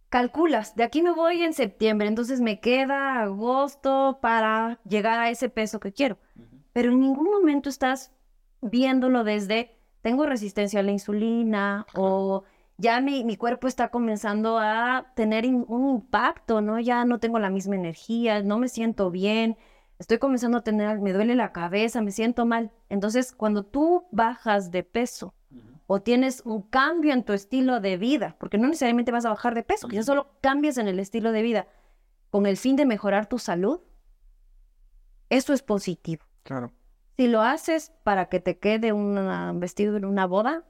[0.08, 5.48] calculas, de aquí me voy en septiembre, entonces me queda agosto para llegar a ese
[5.48, 6.18] peso que quiero.
[6.72, 8.12] Pero en ningún momento estás
[8.60, 12.44] viéndolo desde, tengo resistencia a la insulina o
[12.78, 16.78] ya mi, cuerpo está comenzando a tener un impacto, ¿no?
[16.78, 19.56] Ya no tengo la misma energía, no me siento bien,
[19.98, 22.70] estoy comenzando a tener, me duele la cabeza, me siento mal.
[22.88, 25.34] Entonces, cuando tú bajas de peso,
[25.86, 29.54] o tienes un cambio en tu estilo de vida, porque no necesariamente vas a bajar
[29.54, 31.68] de peso, quizás solo cambies en el estilo de vida
[32.30, 33.80] con el fin de mejorar tu salud,
[35.30, 36.24] eso es positivo.
[36.42, 36.72] Claro.
[37.16, 40.64] Si lo haces para que te quede un vestido en una boda,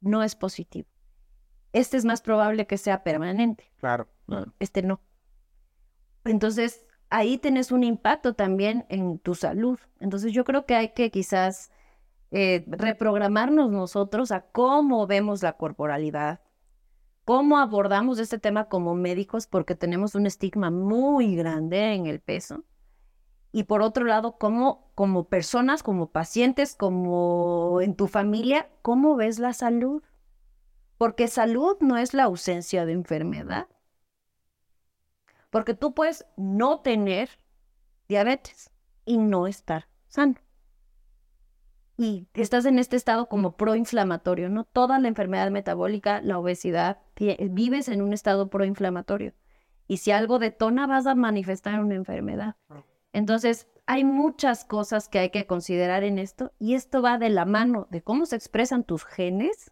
[0.00, 0.88] no es positivo.
[1.72, 3.70] Este es más probable que sea permanente.
[3.76, 4.08] Claro.
[4.58, 5.00] Este no.
[6.24, 9.78] Entonces, ahí tienes un impacto también en tu salud.
[10.00, 11.70] Entonces, yo creo que hay que quizás
[12.34, 16.40] eh, reprogramarnos nosotros a cómo vemos la corporalidad,
[17.26, 22.64] cómo abordamos este tema como médicos, porque tenemos un estigma muy grande en el peso.
[23.52, 29.38] Y por otro lado, cómo como personas, como pacientes, como en tu familia, cómo ves
[29.38, 30.02] la salud.
[30.96, 33.68] Porque salud no es la ausencia de enfermedad.
[35.50, 37.28] Porque tú puedes no tener
[38.08, 38.70] diabetes
[39.04, 40.36] y no estar sano
[41.96, 44.64] y estás en este estado como proinflamatorio, ¿no?
[44.64, 46.98] Toda la enfermedad metabólica, la obesidad,
[47.50, 49.34] vives en un estado proinflamatorio.
[49.86, 52.56] Y si algo detona, vas a manifestar una enfermedad.
[53.12, 57.44] Entonces, hay muchas cosas que hay que considerar en esto y esto va de la
[57.44, 59.70] mano de cómo se expresan tus genes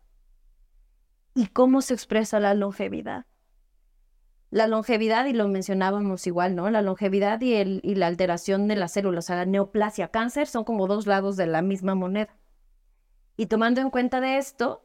[1.35, 3.27] y cómo se expresa la longevidad
[4.51, 6.69] la longevidad, y lo mencionábamos igual, ¿no?
[6.71, 10.49] La longevidad y, el, y la alteración de las células, o sea, la neoplasia, cáncer,
[10.49, 12.37] son como dos lados de la misma moneda.
[13.37, 14.85] Y tomando en cuenta de esto,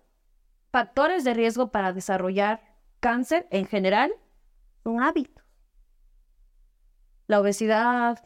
[0.71, 2.61] factores de riesgo para desarrollar
[2.99, 4.13] cáncer en general
[4.83, 5.43] son hábitos.
[7.25, 8.23] La obesidad,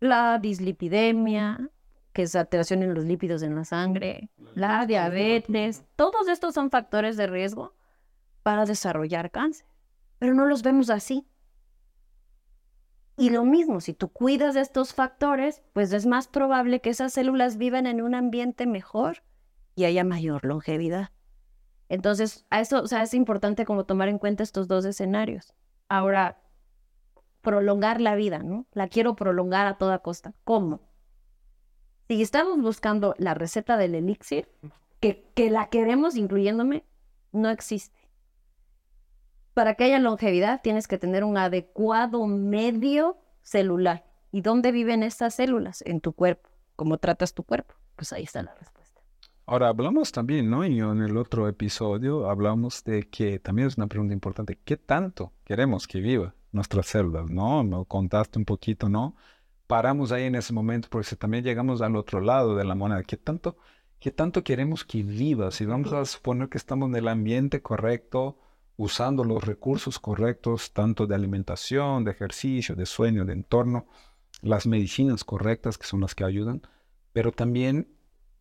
[0.00, 1.70] la dislipidemia,
[2.12, 7.16] que es alteración en los lípidos en la sangre, la diabetes, todos estos son factores
[7.16, 7.76] de riesgo
[8.42, 9.66] para desarrollar cáncer
[10.18, 11.26] pero no los vemos así.
[13.18, 17.14] Y lo mismo, si tú cuidas de estos factores, pues es más probable que esas
[17.14, 19.22] células vivan en un ambiente mejor
[19.74, 21.10] y haya mayor longevidad.
[21.88, 25.54] Entonces, a eso, o sea, es importante como tomar en cuenta estos dos escenarios.
[25.88, 26.42] Ahora,
[27.40, 28.66] prolongar la vida, ¿no?
[28.72, 30.34] La quiero prolongar a toda costa.
[30.44, 30.80] ¿Cómo?
[32.08, 34.48] Si estamos buscando la receta del elixir,
[35.00, 36.84] que, que la queremos incluyéndome,
[37.32, 37.95] no existe
[39.56, 44.04] para que haya longevidad tienes que tener un adecuado medio celular.
[44.30, 45.82] ¿Y dónde viven estas células?
[45.86, 46.50] En tu cuerpo.
[46.76, 47.74] ¿Cómo tratas tu cuerpo?
[47.96, 49.00] Pues ahí está la respuesta.
[49.46, 50.66] Ahora hablamos también, ¿no?
[50.66, 54.58] Y en el otro episodio hablamos de que también es una pregunta importante.
[54.62, 57.30] ¿Qué tanto queremos que viva nuestras células?
[57.30, 57.64] ¿No?
[57.64, 59.16] Me contaste un poquito, ¿no?
[59.66, 63.02] Paramos ahí en ese momento porque también llegamos al otro lado de la moneda.
[63.04, 63.56] ¿Qué tanto,
[64.00, 65.50] qué tanto queremos que viva?
[65.50, 68.36] Si vamos a suponer que estamos en el ambiente correcto,
[68.76, 73.86] usando los recursos correctos, tanto de alimentación, de ejercicio, de sueño, de entorno,
[74.42, 76.62] las medicinas correctas, que son las que ayudan,
[77.12, 77.88] pero también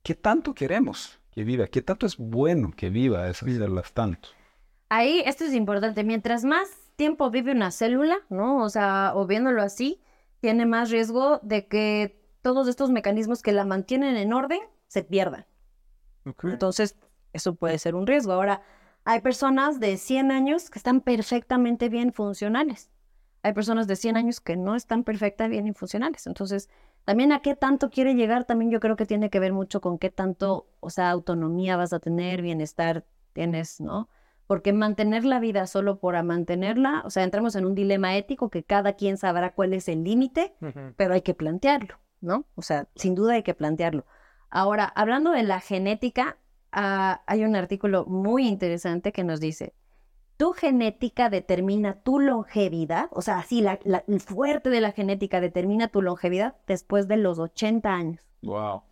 [0.03, 4.29] qué tanto queremos que viva, qué tanto es bueno que viva esas células tanto.
[4.89, 8.63] Ahí esto es importante, mientras más tiempo vive una célula, ¿no?
[8.63, 10.01] O sea, o viéndolo así,
[10.39, 15.45] tiene más riesgo de que todos estos mecanismos que la mantienen en orden se pierdan.
[16.43, 16.95] Entonces,
[17.33, 18.33] eso puede ser un riesgo.
[18.33, 18.61] Ahora,
[19.05, 22.91] hay personas de 100 años que están perfectamente bien funcionales.
[23.43, 26.27] Hay personas de 100 años que no están perfectamente bien funcionales.
[26.27, 26.69] Entonces,
[27.05, 29.99] también a qué tanto quiere llegar, también yo creo que tiene que ver mucho con
[29.99, 34.09] qué tanto, o sea, autonomía vas a tener, bienestar tienes, ¿no?
[34.47, 38.63] porque mantener la vida solo por mantenerla, o sea, entramos en un dilema ético que
[38.63, 40.55] cada quien sabrá cuál es el límite,
[40.95, 42.45] pero hay que plantearlo, ¿no?
[42.55, 44.05] O sea, sin duda hay que plantearlo.
[44.49, 46.37] Ahora, hablando de la genética,
[46.75, 49.73] ah, hay un artículo muy interesante que nos dice,
[50.37, 55.87] tu genética determina tu longevidad, o sea, así la, el fuerte de la genética determina
[55.87, 58.21] tu longevidad después de los 80 años.
[58.41, 58.83] Wow.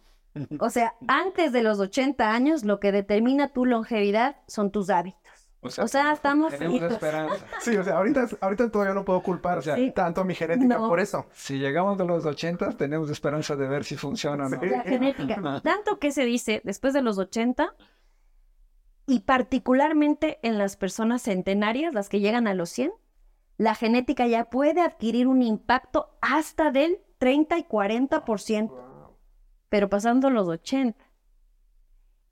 [0.60, 5.22] O sea, antes de los 80 años, lo que determina tu longevidad son tus hábitos.
[5.63, 7.45] O sea, estamos tenemos esperanza.
[7.62, 9.62] Sí, o sea, ahorita, ahorita todavía no puedo culpar
[9.93, 11.26] tanto a mi genética por eso.
[11.34, 14.62] Si llegamos a los 80, tenemos esperanza de ver si funciona o no.
[14.62, 15.62] La genética.
[15.63, 17.76] Tanto que se dice, después de los 80,
[19.06, 22.91] y particularmente en las personas centenarias, las que llegan a los 100,
[23.58, 28.71] la genética ya puede adquirir un impacto hasta del 30 y 40%,
[29.69, 31.12] pero pasando los 80.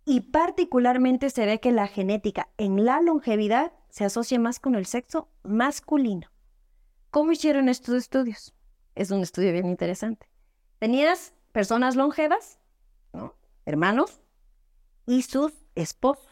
[0.06, 4.86] Y particularmente se ve que la genética en la longevidad se asocia más con el
[4.86, 6.28] sexo masculino.
[7.12, 8.54] ¿Cómo hicieron estos estudios?
[8.96, 10.28] Es un estudio bien interesante.
[10.80, 12.60] Tenías personas longevas,
[13.66, 14.22] hermanos,
[15.06, 16.28] y sus esposos.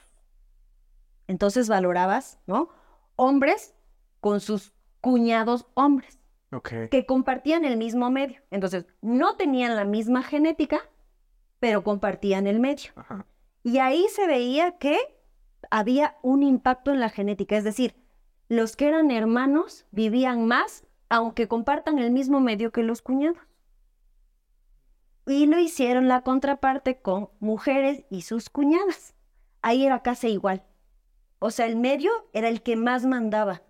[1.27, 2.69] Entonces valorabas, ¿no?
[3.15, 3.75] Hombres
[4.19, 6.19] con sus cuñados hombres.
[6.89, 8.41] Que compartían el mismo medio.
[8.49, 10.79] Entonces, no tenían la misma genética,
[11.59, 12.91] pero compartían el medio.
[13.69, 14.97] Y ahí se veía que
[15.69, 17.55] había un impacto en la genética.
[17.55, 17.93] Es decir,
[18.47, 23.37] los que eran hermanos vivían más, aunque compartan el mismo medio que los cuñados.
[25.27, 29.13] Y lo hicieron la contraparte con mujeres y sus cuñadas.
[29.61, 30.63] Ahí era casi igual.
[31.37, 33.61] O sea, el medio era el que más mandaba,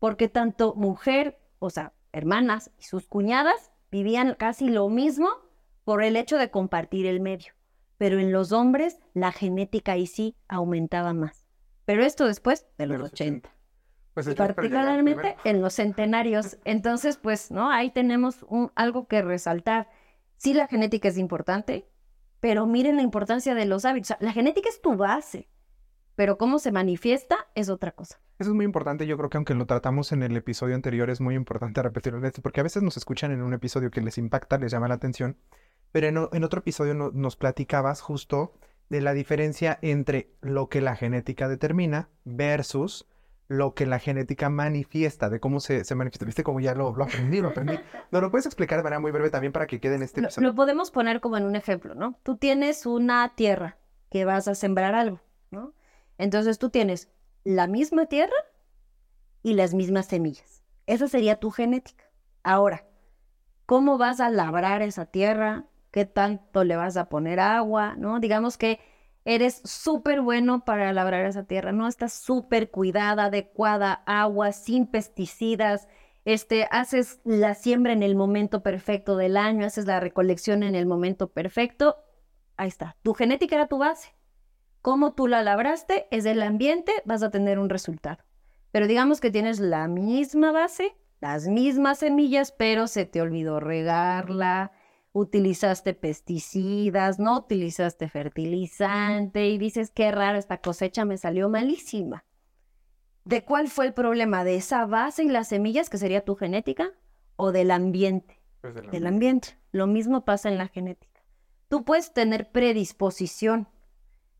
[0.00, 5.28] porque tanto mujer, o sea, hermanas y sus cuñadas vivían casi lo mismo
[5.84, 7.55] por el hecho de compartir el medio.
[7.98, 11.48] Pero en los hombres la genética ahí sí aumentaba más.
[11.84, 13.48] Pero esto después de los, 80.
[14.14, 16.58] Pues particularmente en los centenarios.
[16.64, 17.70] Entonces, pues, ¿no?
[17.70, 19.88] Ahí tenemos un, algo que resaltar.
[20.36, 21.88] Sí, la genética es importante,
[22.40, 24.16] pero miren la importancia de los hábitos.
[24.20, 25.48] la genética es tu base
[26.16, 28.18] pero cómo se manifiesta es otra cosa.
[28.38, 31.20] Eso es muy importante, yo creo que aunque lo tratamos en el episodio anterior, es
[31.20, 34.72] muy importante repetirlo, porque a veces nos escuchan en un episodio que les impacta, les
[34.72, 35.38] llama la atención,
[35.96, 38.52] pero en, otro episodio nos platicabas justo
[38.90, 43.08] de la diferencia entre lo que la genética determina versus
[43.48, 46.26] lo que la genética manifiesta, de cómo se, manifiesta.
[46.26, 47.40] ¿Viste cómo ya lo, lo, aprendí?
[47.40, 47.80] Lo aprendí.
[48.10, 50.46] ¿No lo puedes explicar de manera muy breve también para que quede en este episodio?
[50.46, 52.20] lo podemos poner como en un ejemplo, ¿no?
[52.22, 53.78] Tú tienes una tierra
[54.10, 55.72] que vas a sembrar algo, ¿no?
[56.18, 57.08] Entonces tú tienes
[57.42, 58.36] la misma tierra
[59.42, 60.62] y las mismas semillas.
[60.84, 62.04] Esa sería tu genética.
[62.42, 62.84] Ahora,
[63.64, 65.64] ¿cómo vas a labrar esa tierra?
[65.96, 67.94] ¿Qué tanto le vas a poner agua?
[67.96, 68.20] ¿No?
[68.20, 68.80] Digamos que
[69.24, 71.88] eres súper bueno para labrar esa tierra, ¿no?
[71.88, 75.88] Estás súper cuidada, adecuada, agua, sin pesticidas,
[76.26, 80.84] este, haces la siembra en el momento perfecto del año, haces la recolección en el
[80.84, 81.96] momento perfecto.
[82.58, 82.98] Ahí está.
[83.02, 84.14] Tu genética era tu base
[84.82, 88.22] cómo tú la labraste, es el ambiente, vas a tener un resultado.
[88.70, 94.72] Pero digamos que tienes la misma base, las mismas semillas, pero se te olvidó regarla,
[95.18, 102.26] utilizaste pesticidas, no utilizaste fertilizante y dices, qué raro, esta cosecha me salió malísima.
[103.24, 104.44] ¿De cuál fue el problema?
[104.44, 106.90] ¿De esa base y las semillas, que sería tu genética,
[107.36, 108.42] o del ambiente?
[108.60, 108.98] Pues del ambiente.
[108.98, 109.48] Del ambiente.
[109.72, 111.22] Lo mismo pasa en la genética.
[111.68, 113.68] Tú puedes tener predisposición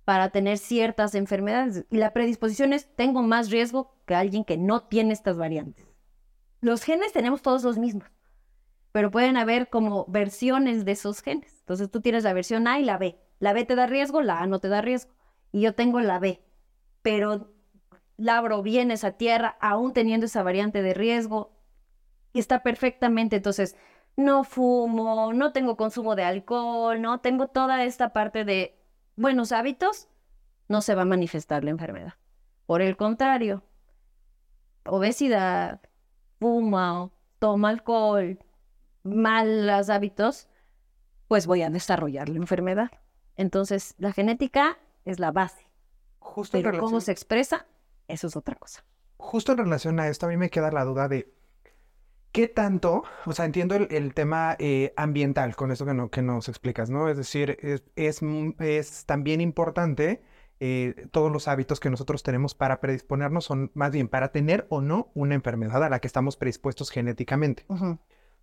[0.04, 1.86] para tener ciertas enfermedades.
[1.90, 5.86] Y la predisposición es, tengo más riesgo que alguien que no tiene estas variantes.
[6.60, 8.08] Los genes tenemos todos los mismos,
[8.96, 11.54] pero pueden haber como versiones de esos genes.
[11.58, 13.20] Entonces tú tienes la versión A y la B.
[13.40, 15.12] La B te da riesgo, la A no te da riesgo.
[15.52, 16.42] Y yo tengo la B,
[17.02, 17.52] pero
[18.16, 21.52] labro bien esa tierra, aún teniendo esa variante de riesgo,
[22.32, 23.36] y está perfectamente.
[23.36, 23.76] Entonces,
[24.16, 28.80] no fumo, no tengo consumo de alcohol, no tengo toda esta parte de
[29.14, 30.08] buenos hábitos,
[30.68, 32.14] no se va a manifestar la enfermedad.
[32.64, 33.62] Por el contrario,
[34.86, 35.82] obesidad,
[36.40, 38.38] fuma, toma alcohol,
[39.06, 40.48] malos hábitos,
[41.28, 42.90] pues voy a desarrollar la enfermedad.
[43.36, 45.66] Entonces, la genética es la base.
[46.18, 47.66] Justo Pero cómo se expresa,
[48.08, 48.84] eso es otra cosa.
[49.16, 51.32] Justo en relación a esto, a mí me queda la duda de
[52.36, 53.02] ¿Qué tanto?
[53.24, 57.08] O sea, entiendo el, tema eh, ambiental con eso que, que, nos explicas, ¿no?
[57.08, 57.82] Es decir, es,
[58.58, 60.20] es, también importante
[60.60, 64.82] eh, todos los hábitos que nosotros tenemos para predisponernos, son más bien para tener o
[64.82, 67.64] no una enfermedad a la que estamos predispuestos genéticamente.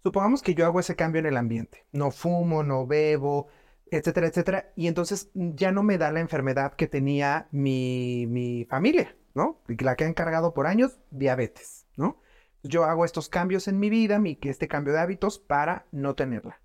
[0.03, 3.47] Supongamos que yo hago ese cambio en el ambiente, no fumo, no bebo,
[3.89, 9.15] etcétera, etcétera, y entonces ya no me da la enfermedad que tenía mi, mi familia,
[9.33, 9.61] ¿no?
[9.67, 12.19] La que han cargado por años, diabetes, ¿no?
[12.63, 16.61] Yo hago estos cambios en mi vida, mi, este cambio de hábitos para no tenerla.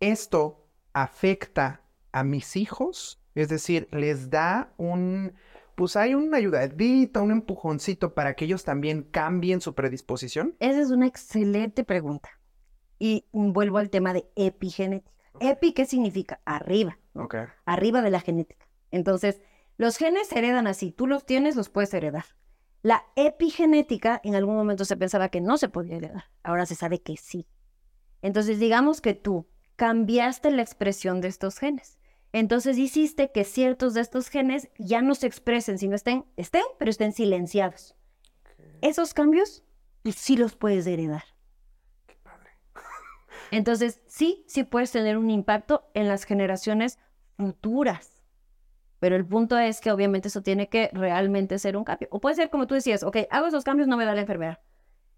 [0.00, 5.32] Esto afecta a mis hijos, es decir, les da un,
[5.76, 10.56] pues hay una ayudadita, un empujoncito para que ellos también cambien su predisposición.
[10.58, 12.35] Esa es una excelente pregunta.
[12.98, 15.12] Y vuelvo al tema de epigenética.
[15.40, 16.40] Epi, ¿qué significa?
[16.44, 16.98] Arriba.
[17.64, 18.66] Arriba de la genética.
[18.90, 19.40] Entonces,
[19.76, 20.92] los genes se heredan así.
[20.92, 22.24] Tú los tienes, los puedes heredar.
[22.82, 26.24] La epigenética, en algún momento se pensaba que no se podía heredar.
[26.42, 27.46] Ahora se sabe que sí.
[28.22, 31.98] Entonces, digamos que tú cambiaste la expresión de estos genes.
[32.32, 36.90] Entonces hiciste que ciertos de estos genes ya no se expresen, sino estén, estén, pero
[36.90, 37.94] estén silenciados.
[38.82, 39.64] Esos cambios
[40.04, 41.24] sí los puedes heredar.
[43.50, 46.98] Entonces, sí, sí puedes tener un impacto en las generaciones
[47.36, 48.22] futuras.
[48.98, 52.08] Pero el punto es que obviamente eso tiene que realmente ser un cambio.
[52.10, 54.58] O puede ser como tú decías, ok, hago esos cambios, no me da la enfermedad.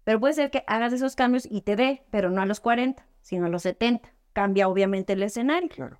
[0.03, 3.05] Pero puede ser que hagas esos cambios y te dé, pero no a los 40,
[3.21, 4.09] sino a los 70.
[4.33, 5.69] Cambia obviamente el escenario.
[5.69, 5.99] Claro.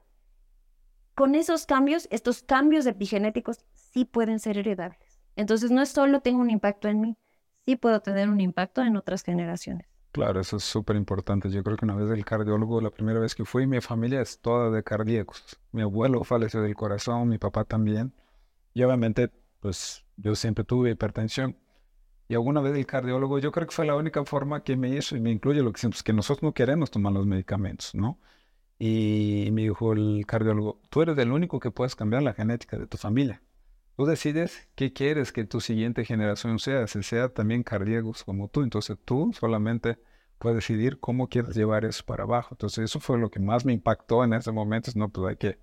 [1.15, 5.21] Con esos cambios, estos cambios epigenéticos sí pueden ser heredables.
[5.35, 7.17] Entonces no es solo tengo un impacto en mí,
[7.65, 9.87] sí puedo tener un impacto en otras generaciones.
[10.11, 11.49] Claro, eso es súper importante.
[11.49, 14.39] Yo creo que una vez el cardiólogo, la primera vez que fui, mi familia es
[14.39, 15.59] toda de cardíacos.
[15.71, 18.13] Mi abuelo falleció del corazón, mi papá también.
[18.73, 21.57] Y obviamente, pues yo siempre tuve hipertensión.
[22.27, 25.15] Y alguna vez el cardiólogo, yo creo que fue la única forma que me hizo
[25.17, 28.19] y me incluye lo que siempre, que nosotros no queremos tomar los medicamentos, ¿no?
[28.79, 32.87] Y me dijo el cardiólogo, tú eres el único que puedes cambiar la genética de
[32.87, 33.41] tu familia.
[33.99, 38.61] Tú decides qué quieres que tu siguiente generación sea, si sea también cardíacos como tú.
[38.61, 39.99] Entonces tú solamente
[40.37, 42.51] puedes decidir cómo quieres llevar eso para abajo.
[42.51, 44.89] Entonces eso fue lo que más me impactó en ese momento.
[44.95, 45.59] No, pues hay que,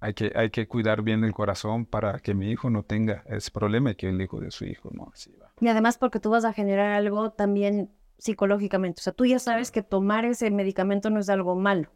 [0.00, 3.52] hay que, hay que cuidar bien el corazón para que mi hijo no tenga ese
[3.52, 5.12] problema y que el hijo de su hijo no.
[5.14, 5.52] Así va.
[5.60, 8.98] Y además porque tú vas a generar algo también psicológicamente.
[8.98, 11.88] O sea, tú ya sabes que tomar ese medicamento no es algo malo.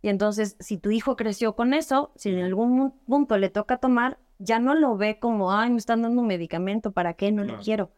[0.00, 4.20] Y entonces, si tu hijo creció con eso, si en algún punto le toca tomar,
[4.38, 7.32] ya no lo ve como, ay, me están dando un medicamento, ¿para qué?
[7.32, 7.92] No le quiero.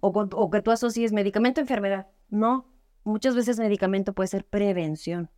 [0.00, 2.08] o, o, que tú asocies medicamento enfermedad.
[2.28, 2.66] No,
[3.04, 5.30] muchas veces medicamento puede ser prevención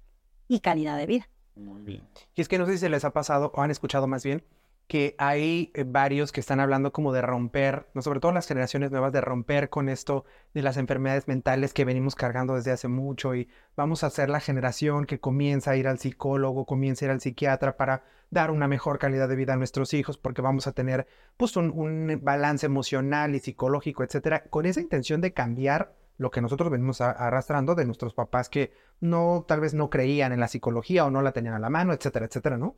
[0.48, 1.28] y calidad de vida.
[1.54, 2.02] Muy bien.
[2.34, 4.42] Y es que no sé si se les ha pasado o han escuchado más bien
[4.86, 8.90] que hay eh, varios que están hablando como de romper, no sobre todo las generaciones
[8.90, 10.24] nuevas, de romper con esto
[10.54, 14.40] de las enfermedades mentales que venimos cargando desde hace mucho y vamos a ser la
[14.40, 18.68] generación que comienza a ir al psicólogo, comienza a ir al psiquiatra para dar una
[18.68, 21.06] mejor calidad de vida a nuestros hijos porque vamos a tener
[21.36, 26.40] pues un, un balance emocional y psicológico, etcétera, con esa intención de cambiar lo que
[26.40, 31.04] nosotros venimos arrastrando de nuestros papás que no, tal vez no creían en la psicología
[31.04, 32.76] o no la tenían a la mano, etcétera, etcétera, ¿no?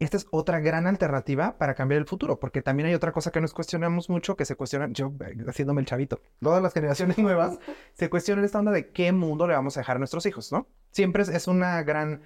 [0.00, 3.40] Esta es otra gran alternativa para cambiar el futuro, porque también hay otra cosa que
[3.40, 7.58] nos cuestionamos mucho, que se cuestiona, yo eh, haciéndome el chavito, todas las generaciones nuevas
[7.92, 10.68] se cuestionan esta onda de qué mundo le vamos a dejar a nuestros hijos, ¿no?
[10.90, 12.22] Siempre es, una gran,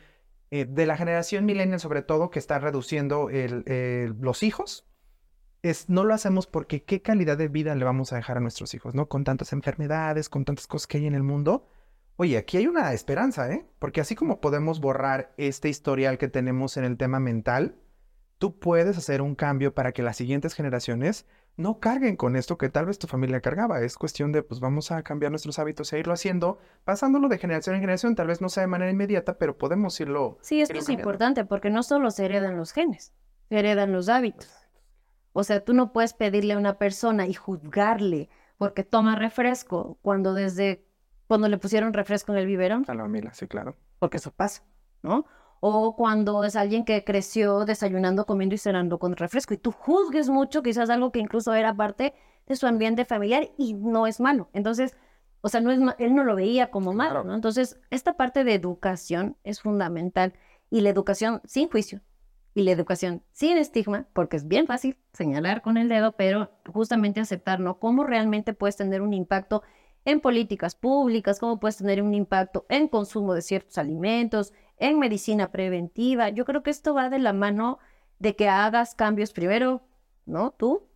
[0.52, 4.86] eh, de la generación millennial sobre todo, que está reduciendo los hijos,
[5.62, 8.72] es, no lo hacemos porque qué calidad de vida le vamos a dejar a nuestros
[8.74, 9.08] hijos, ¿no?
[9.08, 11.66] Con tantas enfermedades, con tantas cosas que hay en el mundo,
[12.16, 13.66] Oye, aquí hay una esperanza, ¿eh?
[13.80, 17.76] Porque así como podemos borrar este historial que tenemos en el tema mental,
[18.38, 22.68] tú puedes hacer un cambio para que las siguientes generaciones no carguen con esto que
[22.68, 23.80] tal vez tu familia cargaba.
[23.80, 27.74] Es cuestión de, pues vamos a cambiar nuestros hábitos e irlo haciendo, pasándolo de generación
[27.74, 28.14] en generación.
[28.14, 30.38] Tal vez no sea de manera inmediata, pero podemos irlo.
[30.40, 33.12] Sí, esto es importante porque no solo se heredan los genes,
[33.48, 34.52] se heredan los hábitos.
[35.32, 40.32] O sea, tú no puedes pedirle a una persona y juzgarle porque toma refresco cuando
[40.32, 40.83] desde
[41.26, 42.84] cuando le pusieron refresco en el biberón.
[42.88, 43.76] A la mamila, sí, claro.
[43.98, 44.62] Porque eso pasa,
[45.02, 45.26] ¿no?
[45.60, 50.28] O cuando es alguien que creció desayunando, comiendo y cenando con refresco y tú juzgues
[50.28, 52.14] mucho, quizás algo que incluso era parte
[52.46, 54.50] de su ambiente familiar y no es malo.
[54.52, 54.94] Entonces,
[55.40, 57.34] o sea, no es él no lo veía como malo, ¿no?
[57.34, 60.34] Entonces, esta parte de educación es fundamental
[60.70, 62.00] y la educación sin juicio
[62.54, 67.20] y la educación sin estigma, porque es bien fácil señalar con el dedo, pero justamente
[67.20, 67.78] aceptar, ¿no?
[67.78, 69.62] Cómo realmente puedes tener un impacto
[70.04, 75.50] en políticas públicas, cómo puedes tener un impacto en consumo de ciertos alimentos, en medicina
[75.50, 76.28] preventiva.
[76.28, 77.78] Yo creo que esto va de la mano
[78.18, 79.82] de que hagas cambios primero,
[80.26, 80.50] ¿no?
[80.50, 80.88] Tú,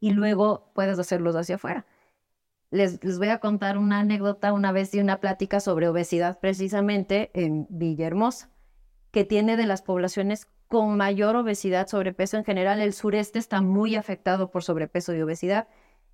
[0.00, 1.86] y luego puedes hacerlos hacia afuera.
[2.70, 7.30] Les, les, voy a contar una anécdota una vez de una plática sobre obesidad precisamente
[7.34, 8.50] en Villahermosa,
[9.12, 12.80] que tiene de las poblaciones con mayor obesidad, sobrepeso en general.
[12.80, 15.68] El sureste está muy afectado por sobrepeso y obesidad.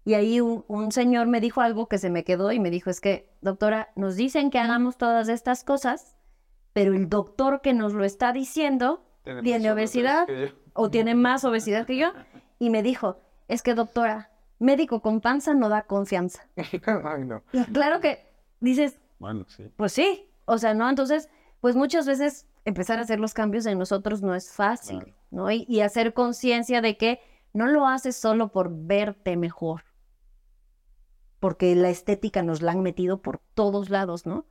[0.04, 3.00] Y ahí un, señor me dijo algo que se me quedó y me dijo, es
[3.00, 6.16] que, doctora, nos dicen que hagamos todas estas cosas,
[6.72, 9.04] pero el doctor que nos lo está diciendo
[9.42, 10.26] tiene, obesidad
[10.72, 12.12] o tiene más obesidad que yo.
[12.58, 14.30] Y me dijo, es que, doctora,
[14.60, 16.46] médico con panza no da confianza.
[17.04, 17.42] Ay, no.
[17.52, 18.24] Y claro que
[18.60, 19.68] dices, Bueno, sí.
[19.74, 20.88] pues sí, o sea, ¿no?
[20.88, 21.28] Entonces,
[21.60, 25.16] pues muchas veces empezar a hacer los cambios en nosotros no es fácil, Claro.
[25.32, 25.50] ¿no?
[25.50, 27.20] Y, y hacer conciencia de que
[27.52, 29.82] no lo haces solo por verte mejor,
[31.42, 34.46] porque la estética nos la han metido por todos lados, ¿no?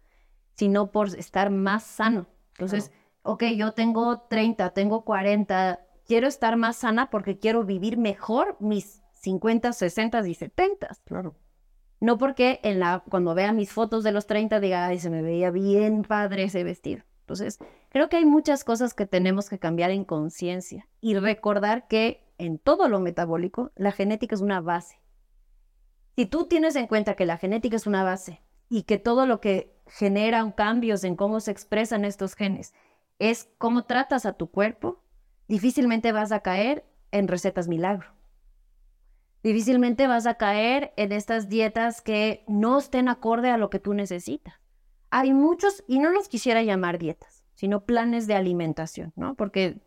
[0.55, 2.27] Sino por estar más sano.
[2.51, 2.91] Entonces,
[3.23, 9.01] ok, yo tengo 30, tengo 40, quiero estar más sana porque quiero vivir mejor mis
[9.13, 10.89] 50, 60 y 70.
[11.05, 11.37] Claro.
[12.01, 15.21] No porque en la, cuando vea mis fotos de los 30 diga, ay, se me
[15.21, 17.03] veía bien padre ese vestido.
[17.21, 22.27] Entonces, creo que hay muchas cosas que tenemos que cambiar en conciencia y recordar que
[22.37, 25.00] en todo lo metabólico, la genética es una base.
[26.15, 29.41] Si tú tienes en cuenta que la genética es una base y que todo lo
[29.41, 32.73] que genera cambios en cómo se expresan estos genes
[33.19, 35.03] es cómo tratas a tu cuerpo,
[35.47, 38.21] difícilmente vas a caer en recetas milagro
[39.43, 43.93] difícilmente vas a caer en estas dietas que no estén acorde a lo que tú
[43.93, 44.55] necesitas.
[45.09, 49.35] Hay muchos, y no los quisiera llamar dietas, sino planes de alimentación, ¿no?
[49.35, 49.81] Porque,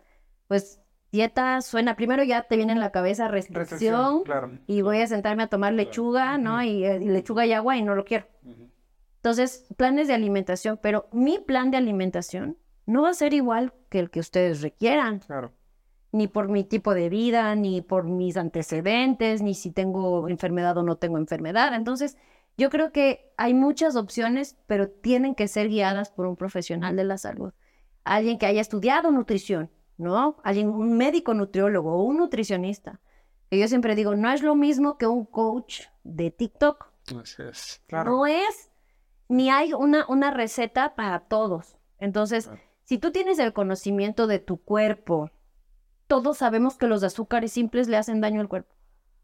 [0.48, 0.80] pues,
[1.14, 4.50] dieta suena, primero ya te viene en la cabeza restricción, Restricción, claro.
[4.66, 6.62] y voy a sentarme a tomar lechuga, ¿no?
[6.62, 8.26] Y, eh, y lechuga y agua y no lo quiero.
[9.16, 13.98] Entonces, planes de alimentación, pero mi plan de alimentación no va a ser igual que
[14.00, 15.52] el que ustedes requieran Claro.
[16.12, 20.82] ni por mi tipo de vida, ni por mis antecedentes, ni si tengo enfermedad o
[20.82, 21.74] no tengo enfermedad.
[21.74, 22.16] Entonces,
[22.58, 27.04] yo creo que hay muchas opciones, pero tienen que ser guiadas por un profesional de
[27.04, 27.52] la salud.
[28.04, 30.36] Alguien que haya estudiado nutrición, ¿no?
[30.42, 33.00] Alguien, un médico nutriólogo o un nutricionista.
[33.50, 36.86] Que yo siempre digo, no es lo mismo que un coach de TikTok.
[37.20, 37.82] Así es.
[37.86, 38.10] Claro.
[38.10, 38.70] No es,
[39.28, 41.76] ni hay una, una receta para todos.
[41.98, 42.60] Entonces, Claro.
[42.84, 45.30] si tú tienes el conocimiento de tu cuerpo,
[46.06, 48.74] todos sabemos que los azúcares simples le hacen daño al cuerpo.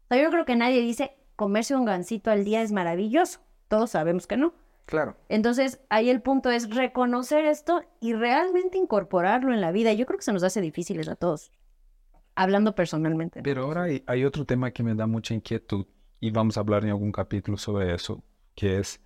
[0.09, 3.39] O sea, yo creo que nadie dice comerse un gansito al día es maravilloso.
[3.67, 4.53] Todos sabemos que no.
[4.91, 5.15] Claro.
[5.29, 9.93] Entonces, ahí el punto es reconocer esto y realmente incorporarlo en la vida.
[9.93, 11.53] Yo creo que se nos hace difíciles a todos,
[12.35, 13.41] hablando personalmente.
[13.41, 15.85] Pero ahora hay, hay otro tema que me da mucha inquietud
[16.19, 18.21] y vamos a hablar en algún capítulo sobre eso,
[18.53, 19.01] que es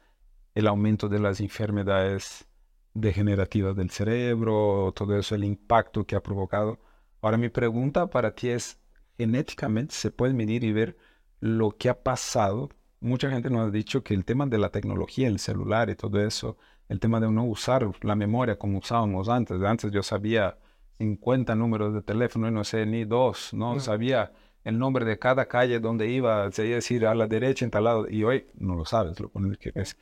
[0.56, 2.48] el aumento de las enfermedades
[2.96, 6.80] degenerativas del cerebro, todo eso, el impacto que ha provocado.
[7.22, 8.80] Ahora mi pregunta para ti es,
[9.20, 10.98] genéticamente se puede medir y ver
[11.42, 12.70] lo que ha pasado.
[13.06, 16.20] Mucha gente nos ha dicho que el tema de la tecnología, el celular y todo
[16.26, 16.58] eso,
[16.90, 19.62] el tema de no usar la memoria como usábamos antes.
[19.62, 20.58] Antes yo sabía
[20.98, 23.80] 50 números de teléfono y no sé ni dos, ¿no?
[23.80, 24.32] Sabía
[24.64, 27.70] el nombre de cada calle donde iba, se iba a decir a la derecha en
[27.70, 29.96] tal lado, y hoy no lo sabes, lo pones que es.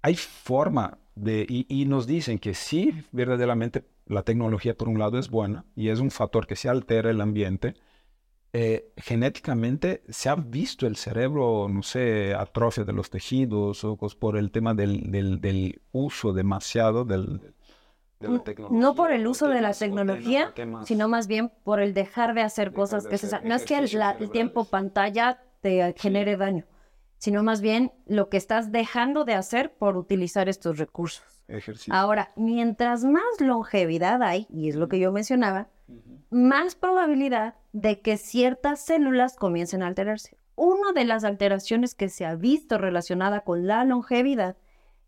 [0.00, 5.18] Hay forma de, y, y nos dicen que sí, verdaderamente la tecnología por un lado
[5.18, 7.74] es buena y es un factor que se altera el ambiente.
[8.52, 14.36] Eh, genéticamente se ha visto el cerebro, no sé, atrofia de los tejidos o por
[14.36, 17.40] el tema del, del, del uso demasiado del,
[18.20, 18.78] de la N- tecnología.
[18.78, 22.42] No por el uso de la tecnología, temas- sino más bien por el dejar de
[22.42, 23.26] hacer Dejar cosas de que se...
[23.26, 23.90] hacer sa- No es que el,
[24.20, 26.66] el tiempo pantalla te genere daño,
[27.18, 31.24] sino más bien lo que estás dejando de hacer por utilizar estos recursos.
[31.48, 31.94] ejercicio.
[31.94, 35.68] Ahora, mientras más longevidad hay, y es lo que yo mencionaba,
[36.30, 40.38] Más probabilidad de que ciertas células comiencen a alterarse.
[40.54, 44.56] Una de las alteraciones que se ha visto relacionada con la longevidad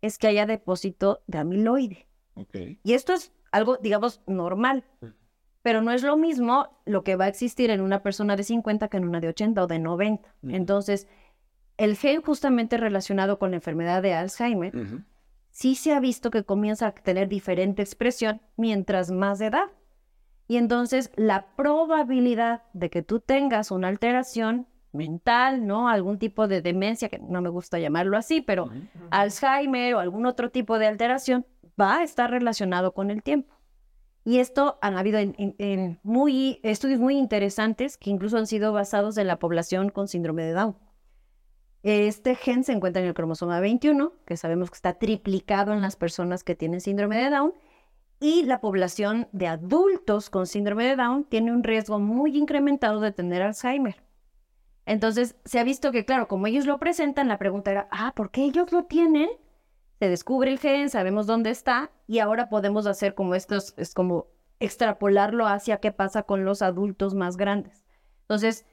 [0.01, 2.07] es que haya depósito de amiloide.
[2.83, 4.83] Y esto es algo, digamos, normal.
[5.61, 8.87] Pero no es lo mismo lo que va a existir en una persona de 50
[8.87, 10.29] que en una de 80 o de 90.
[10.43, 10.55] Ujú.
[10.55, 11.07] Entonces,
[11.77, 14.73] el gen justamente relacionado con la enfermedad de Alzheimer,
[15.49, 19.71] sí se ha visto que comienza a tener diferente expresión mientras más edad.
[20.47, 25.89] Y entonces la probabilidad de que tú tengas una alteración mental, ¿no?
[25.89, 28.69] Algún tipo de demencia, que no me gusta llamarlo así, pero.
[29.11, 31.45] Alzheimer o algún otro tipo de alteración
[31.79, 33.53] va a estar relacionado con el tiempo.
[34.23, 38.71] Y esto han habido en- en- en muy, estudios muy interesantes que incluso han sido
[38.73, 40.75] basados en la población con síndrome de Down.
[41.83, 45.95] Este gen se encuentra en el cromosoma 21, que sabemos que está triplicado en las
[45.95, 47.53] personas que tienen síndrome de Down,
[48.19, 53.11] y la población de adultos con síndrome de Down tiene un riesgo muy incrementado de
[53.11, 54.03] tener Alzheimer.
[54.85, 58.31] Entonces, se ha visto que, claro, como ellos lo presentan, la pregunta era, ah, ¿por
[58.31, 59.29] qué ellos lo tienen?
[59.99, 64.27] Se descubre el gen, sabemos dónde está, y ahora podemos hacer como estos, es como
[64.59, 67.83] extrapolarlo hacia qué pasa con los adultos más grandes.
[68.21, 68.65] Entonces,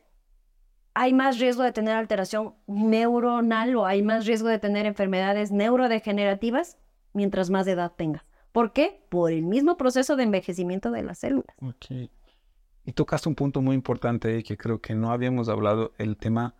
[0.95, 6.76] hay más riesgo de tener alteración neuronal o hay más riesgo de tener enfermedades neurodegenerativas
[7.14, 8.24] mientras más edad tengas.
[8.53, 9.05] ¿Por qué?
[9.09, 11.57] Por el mismo proceso de envejecimiento de las células.
[11.61, 12.11] Ok.
[12.85, 16.55] Y tocaste un punto muy importante ahí que creo que no habíamos hablado, el tema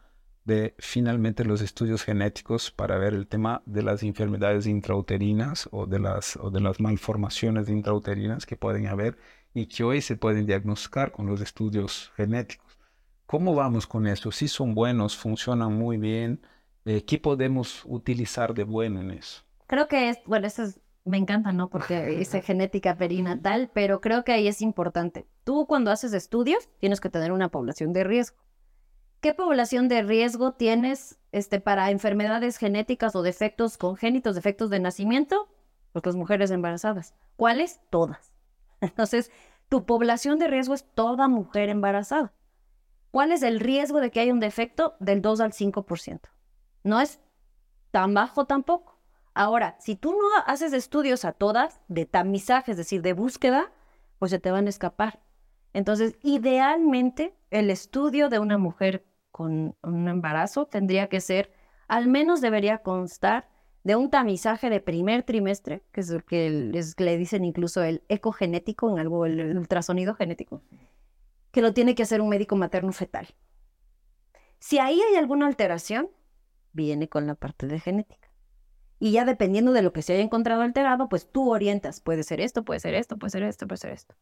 [0.45, 6.01] de finalmente los estudios genéticos para ver el tema de las enfermedades intrauterinas o de
[6.01, 9.19] las, o de las malformaciones intrauterinas que pueden haber
[9.55, 12.79] y que hoy se pueden diagnosticar con los estudios genéticos.
[13.27, 14.33] ¿Cómo vamos con eso?
[14.33, 16.41] Si son buenos, funcionan muy bien,
[16.85, 19.43] eh, ¿qué podemos utilizar de bueno en eso?
[19.69, 21.69] Creo que es, bueno, eso es, me encanta, ¿no?
[21.69, 25.27] Porque es genética perinatal, pero creo que ahí es importante.
[25.45, 28.39] Tú cuando haces estudios tienes que tener una población de riesgo.
[29.21, 35.49] ¿Qué población de riesgo tienes este, para enfermedades genéticas o defectos congénitos, defectos de nacimiento?
[35.93, 37.15] Pues las mujeres embarazadas.
[37.37, 37.81] ¿Cuáles?
[37.91, 38.33] Todas.
[38.81, 39.31] Entonces,
[39.69, 42.33] tu población de riesgo es toda mujer embarazada.
[43.13, 44.97] ¿Cuál es el riesgo de que haya un defecto?
[44.99, 46.21] Del 2 al 5%.
[46.83, 47.21] No es
[47.91, 48.92] tan bajo tampoco.
[49.35, 53.73] Ahora, si tú no haces estudios a todas de tamizaje, es decir, de búsqueda,
[54.19, 55.21] pues se te van a escapar.
[55.73, 61.51] Entonces, idealmente, el estudio de una mujer con un embarazo tendría que ser,
[61.89, 63.49] al menos debería constar
[63.85, 68.91] de un tamizaje de primer trimestre, que es lo que le dicen incluso el ecogenético,
[68.91, 70.63] en algo el ultrasonido genético,
[71.51, 73.29] que lo tiene que hacer un médico materno fetal.
[74.59, 76.11] Si ahí hay alguna alteración,
[76.73, 78.22] viene con la parte de genética.
[79.03, 82.41] Y ya dependiendo de lo que se haya encontrado alterado, pues tú orientas, puede ser
[82.41, 84.15] esto, puede ser esto, puede ser esto, puede ser esto.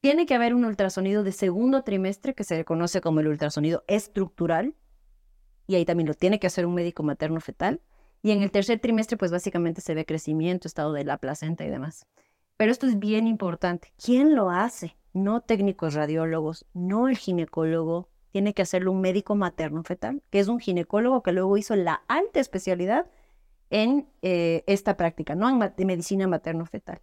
[0.00, 4.74] Tiene que haber un ultrasonido de segundo trimestre que se conoce como el ultrasonido estructural.
[5.68, 7.80] Y ahí también lo tiene que hacer un médico materno fetal.
[8.24, 11.70] Y en el tercer trimestre, pues básicamente se ve crecimiento, estado de la placenta y
[11.70, 12.08] demás.
[12.56, 13.92] Pero esto es bien importante.
[14.04, 14.96] ¿Quién lo hace?
[15.12, 18.08] No técnicos radiólogos, no el ginecólogo.
[18.32, 22.02] Tiene que hacerlo un médico materno fetal, que es un ginecólogo que luego hizo la
[22.08, 23.06] alta especialidad
[23.70, 25.48] en eh, esta práctica, ¿no?
[25.48, 27.00] En medicina materno fetal.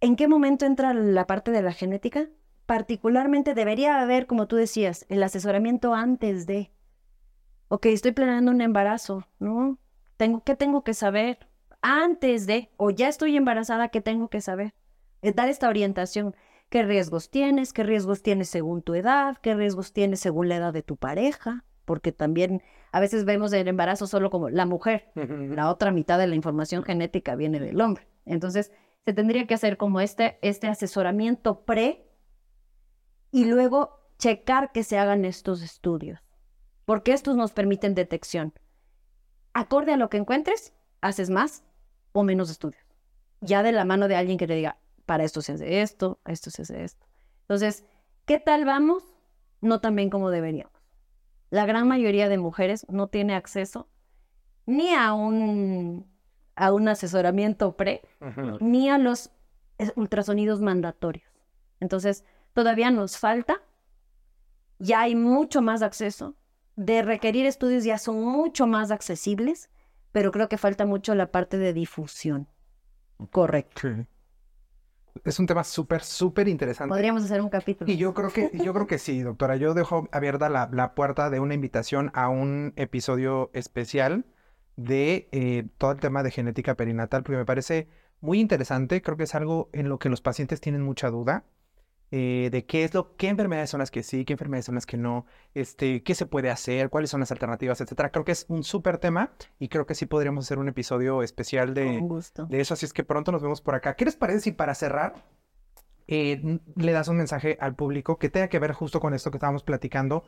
[0.00, 2.28] ¿En qué momento entra la parte de la genética?
[2.66, 6.70] Particularmente debería haber, como tú decías, el asesoramiento antes de,
[7.68, 9.78] ok, estoy planeando un embarazo, ¿no?
[10.16, 11.46] Tengo, ¿Qué tengo que saber
[11.82, 14.74] antes de, o ya estoy embarazada, qué tengo que saber?
[15.22, 16.34] Es dar esta orientación.
[16.68, 17.72] ¿Qué riesgos tienes?
[17.72, 19.36] ¿Qué riesgos tienes según tu edad?
[19.42, 21.64] ¿Qué riesgos tienes según la edad de tu pareja?
[21.84, 22.62] Porque también
[22.92, 25.10] a veces vemos el embarazo solo como la mujer.
[25.14, 28.06] La otra mitad de la información genética viene del hombre.
[28.26, 28.72] Entonces,
[29.04, 32.06] se tendría que hacer como este, este asesoramiento pre
[33.32, 36.20] y luego checar que se hagan estos estudios,
[36.84, 38.52] porque estos nos permiten detección.
[39.54, 41.64] Acorde a lo que encuentres, haces más
[42.12, 42.84] o menos estudios.
[43.40, 46.50] Ya de la mano de alguien que te diga, para esto se hace esto, esto
[46.50, 47.06] se hace esto.
[47.42, 47.84] Entonces,
[48.26, 49.02] ¿qué tal vamos?
[49.60, 50.79] No tan bien como deberíamos.
[51.50, 53.88] La gran mayoría de mujeres no tiene acceso
[54.66, 56.08] ni a un
[56.60, 58.02] a un asesoramiento pre,
[58.60, 59.30] ni a los
[59.96, 61.30] ultrasonidos mandatorios.
[61.80, 63.62] Entonces, todavía nos falta,
[64.78, 66.36] ya hay mucho más acceso,
[66.76, 69.70] de requerir estudios ya son mucho más accesibles,
[70.12, 72.46] pero creo que falta mucho la parte de difusión.
[73.30, 73.88] Correcto.
[75.24, 76.88] Es un tema súper, súper interesante.
[76.88, 77.90] Podríamos hacer un capítulo.
[77.90, 79.56] Y yo creo que, yo creo que sí, doctora.
[79.56, 84.24] Yo dejo abierta la, la puerta de una invitación a un episodio especial
[84.76, 87.88] de eh, todo el tema de genética perinatal, porque me parece
[88.20, 89.02] muy interesante.
[89.02, 91.44] Creo que es algo en lo que los pacientes tienen mucha duda.
[92.12, 94.84] Eh, de qué es lo, qué enfermedades son las que sí, qué enfermedades son las
[94.84, 98.10] que no, este, qué se puede hacer, cuáles son las alternativas, etcétera.
[98.10, 101.72] Creo que es un súper tema y creo que sí podríamos hacer un episodio especial
[101.72, 102.02] de,
[102.48, 102.74] de eso.
[102.74, 103.94] Así es que pronto nos vemos por acá.
[103.94, 105.24] ¿Qué les parece si para cerrar
[106.08, 109.36] eh, le das un mensaje al público que tenga que ver justo con esto que
[109.36, 110.24] estábamos platicando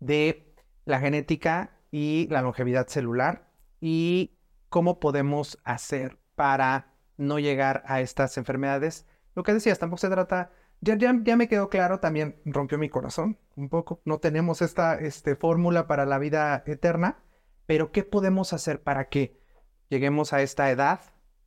[0.00, 0.52] de
[0.84, 3.52] la genética y la longevidad celular?
[3.82, 9.06] y cómo podemos hacer para no llegar a estas enfermedades.
[9.34, 10.52] Lo que decías, tampoco se trata,
[10.82, 14.00] ya, ya, ya me quedó claro, también rompió mi corazón un poco.
[14.04, 17.22] No tenemos esta este, fórmula para la vida eterna,
[17.66, 19.40] pero ¿qué podemos hacer para que
[19.88, 21.00] lleguemos a esta edad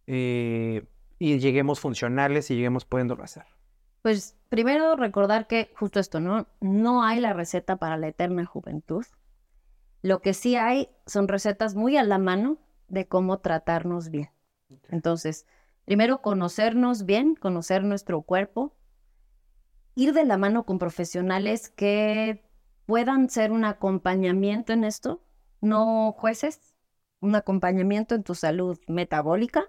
[0.07, 0.87] eh,
[1.19, 3.43] y lleguemos funcionales y lleguemos pudiéndolo hacer?
[4.01, 6.47] Pues primero recordar que justo esto, ¿no?
[6.61, 9.05] No hay la receta para la eterna juventud.
[10.01, 12.57] Lo que sí hay son recetas muy a la mano
[12.87, 14.29] de cómo tratarnos bien.
[14.89, 15.45] Entonces,
[15.83, 18.75] primero conocernos bien, conocer nuestro cuerpo,
[19.95, 22.45] ir de la mano con profesionales que
[22.85, 25.23] puedan ser un acompañamiento en esto,
[25.61, 26.75] no jueces,
[27.21, 29.65] un acompañamiento en tu salud metabólica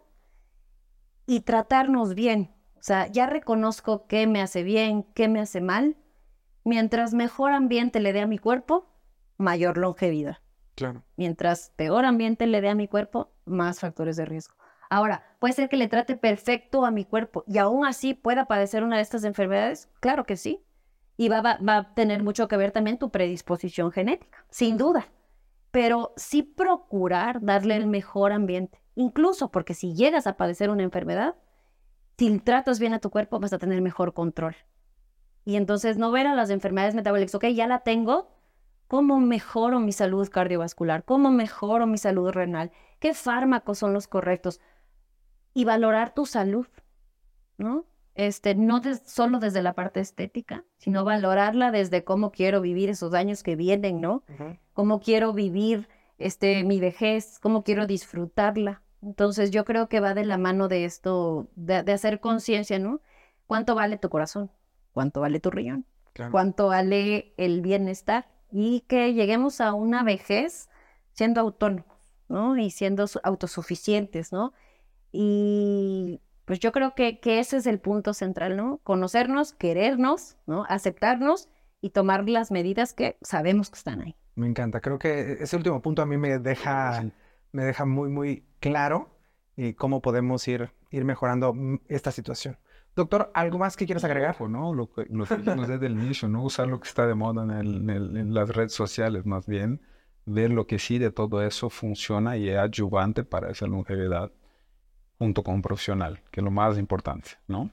[1.26, 2.54] y tratarnos bien.
[2.74, 5.96] O sea, ya reconozco qué me hace bien, qué me hace mal.
[6.64, 8.86] Mientras mejor ambiente le dé a mi cuerpo,
[9.38, 10.38] mayor longevidad.
[10.74, 11.04] Claro.
[11.16, 14.56] Mientras peor ambiente le dé a mi cuerpo, más factores de riesgo.
[14.88, 18.84] Ahora, ¿puede ser que le trate perfecto a mi cuerpo y aún así pueda padecer
[18.84, 19.88] una de estas enfermedades?
[20.00, 20.62] Claro que sí.
[21.16, 25.08] Y va, va, va a tener mucho que ver también tu predisposición genética, sin duda.
[25.70, 28.82] Pero sí procurar darle el mejor ambiente.
[28.94, 31.34] Incluso porque si llegas a padecer una enfermedad,
[32.18, 34.56] si tratas bien a tu cuerpo, vas a tener mejor control.
[35.44, 38.28] Y entonces no ver a las enfermedades metabólicas, ok, ya la tengo,
[38.88, 41.04] ¿cómo mejoro mi salud cardiovascular?
[41.04, 42.72] ¿Cómo mejoro mi salud renal?
[42.98, 44.60] ¿Qué fármacos son los correctos?
[45.56, 46.66] Y valorar tu salud,
[47.56, 47.86] ¿no?
[48.14, 53.42] Este, no solo desde la parte estética, sino valorarla desde cómo quiero vivir esos años
[53.42, 54.22] que vienen, ¿no?
[54.74, 55.88] Cómo quiero vivir
[56.18, 58.82] este, mi vejez, cómo quiero disfrutarla.
[59.00, 63.00] Entonces yo creo que va de la mano de esto, de, hacer conciencia, ¿no?
[63.46, 64.50] ¿Cuánto vale tu corazón?
[64.92, 65.86] ¿Cuánto vale tu riñón?
[66.30, 68.28] ¿Cuánto vale el bienestar?
[68.52, 70.68] Y que lleguemos a una vejez
[71.12, 71.96] siendo autónomos,
[72.28, 72.58] ¿no?
[72.58, 74.52] Y siendo autosuficientes, ¿no?
[75.12, 78.78] Y pues yo creo que, que ese es el punto central, ¿no?
[78.84, 80.64] Conocernos, querernos, ¿no?
[80.68, 81.48] Aceptarnos
[81.80, 84.16] y tomar las medidas que sabemos que están ahí.
[84.34, 84.80] Me encanta.
[84.80, 87.04] Creo que ese último punto a mí me deja,
[87.52, 89.10] me deja muy, muy claro
[89.56, 91.54] y cómo podemos ir, ir mejorando
[91.88, 92.58] esta situación.
[92.94, 94.40] Doctor, ¿algo más que quieras agregar?
[94.40, 94.72] ¿no?
[94.72, 96.42] Lo que nos desde el inicio, ¿no?
[96.42, 99.82] Usar lo que está de moda en, en, las redes sociales, más bien,
[100.24, 104.32] ver lo que sí de todo eso funciona y es ayudante para esa longevidad
[105.18, 107.70] junto con un profesional, que es lo más importante, ¿no?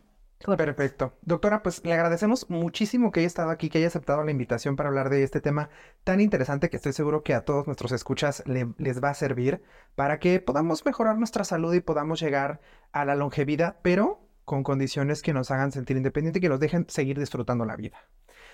[0.58, 1.14] Perfecto.
[1.22, 4.90] Doctora, pues le agradecemos muchísimo que haya estado aquí, que haya aceptado la invitación para
[4.90, 5.70] hablar de este tema
[6.04, 9.64] tan interesante que estoy seguro que a todos nuestros escuchas les va a servir
[9.96, 12.60] para que podamos mejorar nuestra salud y podamos llegar
[12.92, 16.86] a la longevidad, pero con condiciones que nos hagan sentir independientes y que nos dejen
[16.90, 17.98] seguir disfrutando la vida.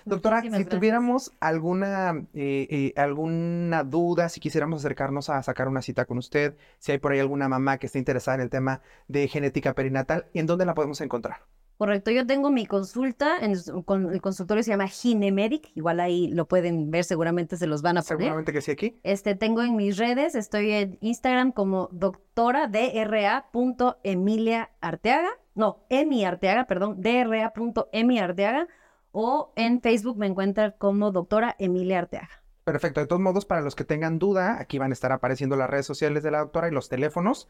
[0.04, 6.04] Doctora, si tuviéramos alguna, eh, eh, alguna duda, si quisiéramos acercarnos a sacar una cita
[6.04, 9.28] con usted, si hay por ahí alguna mamá que esté interesada en el tema de
[9.28, 11.40] genética perinatal, ¿en dónde la podemos encontrar?
[11.80, 16.90] Correcto, yo tengo mi consulta, en el consultorio se llama Ginemedic, igual ahí lo pueden
[16.90, 18.18] ver, seguramente se los van a poner.
[18.18, 19.00] Seguramente que sí aquí.
[19.02, 22.70] Este, tengo en mis redes, estoy en Instagram como doctora
[24.02, 28.68] Emilia Arteaga, no, Emi Arteaga, perdón, dra.emi Arteaga,
[29.12, 32.42] o en Facebook me encuentra como doctora Emilia Arteaga.
[32.64, 35.70] Perfecto, de todos modos, para los que tengan duda, aquí van a estar apareciendo las
[35.70, 37.48] redes sociales de la doctora y los teléfonos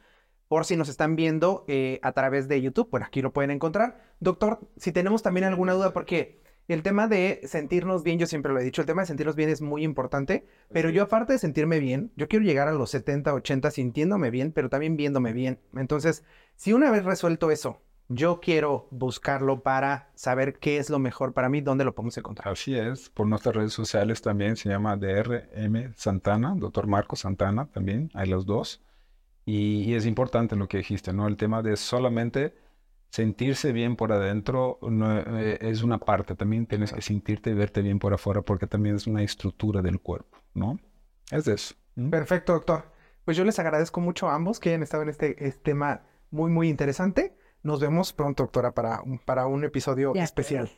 [0.50, 4.02] por si nos están viendo eh, a través de YouTube, bueno, aquí lo pueden encontrar.
[4.18, 8.58] Doctor, si tenemos también alguna duda, porque el tema de sentirnos bien, yo siempre lo
[8.58, 11.78] he dicho, el tema de sentirnos bien es muy importante, pero yo aparte de sentirme
[11.78, 15.60] bien, yo quiero llegar a los 70, 80 sintiéndome bien, pero también viéndome bien.
[15.76, 16.24] Entonces,
[16.56, 17.80] si una vez resuelto eso,
[18.12, 22.52] yo quiero buscarlo para saber qué es lo mejor para mí, dónde lo podemos encontrar.
[22.52, 28.10] Así es, por nuestras redes sociales también se llama DRM Santana, doctor Marco Santana también,
[28.14, 28.82] hay los dos.
[29.46, 31.28] Y, es importante lo que dijiste, ¿no?
[31.28, 32.54] El tema de solamente
[33.10, 37.80] sentirse bien por adentro no, eh, es una parte, también tienes que sentirte y verte
[37.80, 40.80] bien por afuera porque también es una estructura del cuerpo, ¿no?
[41.30, 41.76] Es eso.
[42.10, 42.90] Perfecto, doctor.
[43.24, 46.50] Pues yo les agradezco mucho a ambos que hayan estado en este, este tema muy,
[46.50, 47.36] muy interesante.
[47.62, 50.70] Nos vemos pronto, doctora, para, para un episodio especial.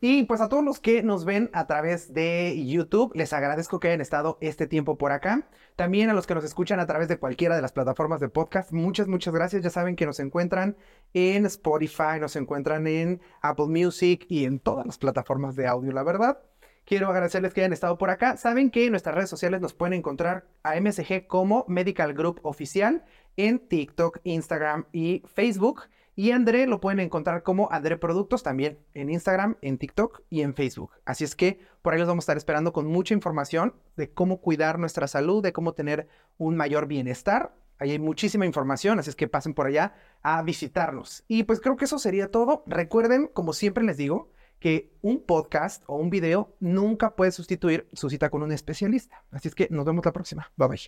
[0.00, 3.88] Y pues a todos los que nos ven a través de YouTube, les agradezco que
[3.88, 5.48] hayan estado este tiempo por acá.
[5.76, 8.72] También a los que nos escuchan a través de cualquiera de las plataformas de podcast,
[8.72, 9.62] muchas, muchas gracias.
[9.62, 10.76] Ya saben que nos encuentran
[11.12, 16.02] en Spotify, nos encuentran en Apple Music y en todas las plataformas de audio, la
[16.02, 16.40] verdad.
[16.84, 18.36] Quiero agradecerles que hayan estado por acá.
[18.36, 23.04] Saben que en nuestras redes sociales nos pueden encontrar a MSG como Medical Group Oficial
[23.36, 25.82] en TikTok, Instagram y Facebook.
[26.20, 30.52] Y André lo pueden encontrar como André Productos también en Instagram, en TikTok y en
[30.52, 30.90] Facebook.
[31.06, 34.42] Así es que por ahí los vamos a estar esperando con mucha información de cómo
[34.42, 37.54] cuidar nuestra salud, de cómo tener un mayor bienestar.
[37.78, 41.24] Ahí hay muchísima información, así es que pasen por allá a visitarnos.
[41.26, 42.64] Y pues creo que eso sería todo.
[42.66, 48.10] Recuerden, como siempre les digo, que un podcast o un video nunca puede sustituir su
[48.10, 49.24] cita con un especialista.
[49.30, 50.52] Así es que nos vemos la próxima.
[50.58, 50.80] Bye bye.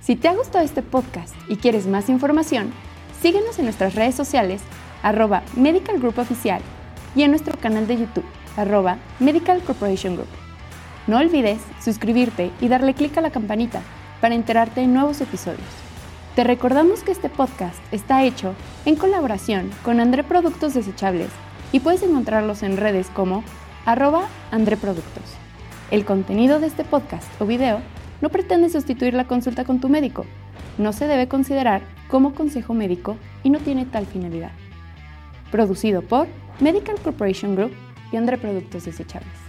[0.00, 2.72] Si te ha gustado este podcast y quieres más información,
[3.22, 4.62] Síguenos en nuestras redes sociales,
[5.00, 6.60] arroba Medical Group Oficial,
[7.14, 8.24] y en nuestro canal de YouTube,
[8.56, 10.26] arroba Medical Corporation Group.
[11.06, 13.80] No olvides suscribirte y darle clic a la campanita
[14.20, 15.60] para enterarte de nuevos episodios.
[16.34, 18.54] Te recordamos que este podcast está hecho
[18.86, 21.30] en colaboración con André Productos Desechables
[21.70, 23.44] y puedes encontrarlos en redes como
[23.84, 25.22] arroba André Productos.
[25.92, 27.82] El contenido de este podcast o video
[28.20, 30.26] no pretende sustituir la consulta con tu médico.
[30.78, 34.52] No se debe considerar como consejo médico y no tiene tal finalidad.
[35.50, 36.26] Producido por
[36.60, 37.72] Medical Corporation Group
[38.12, 39.41] y Andre Productos Desechables.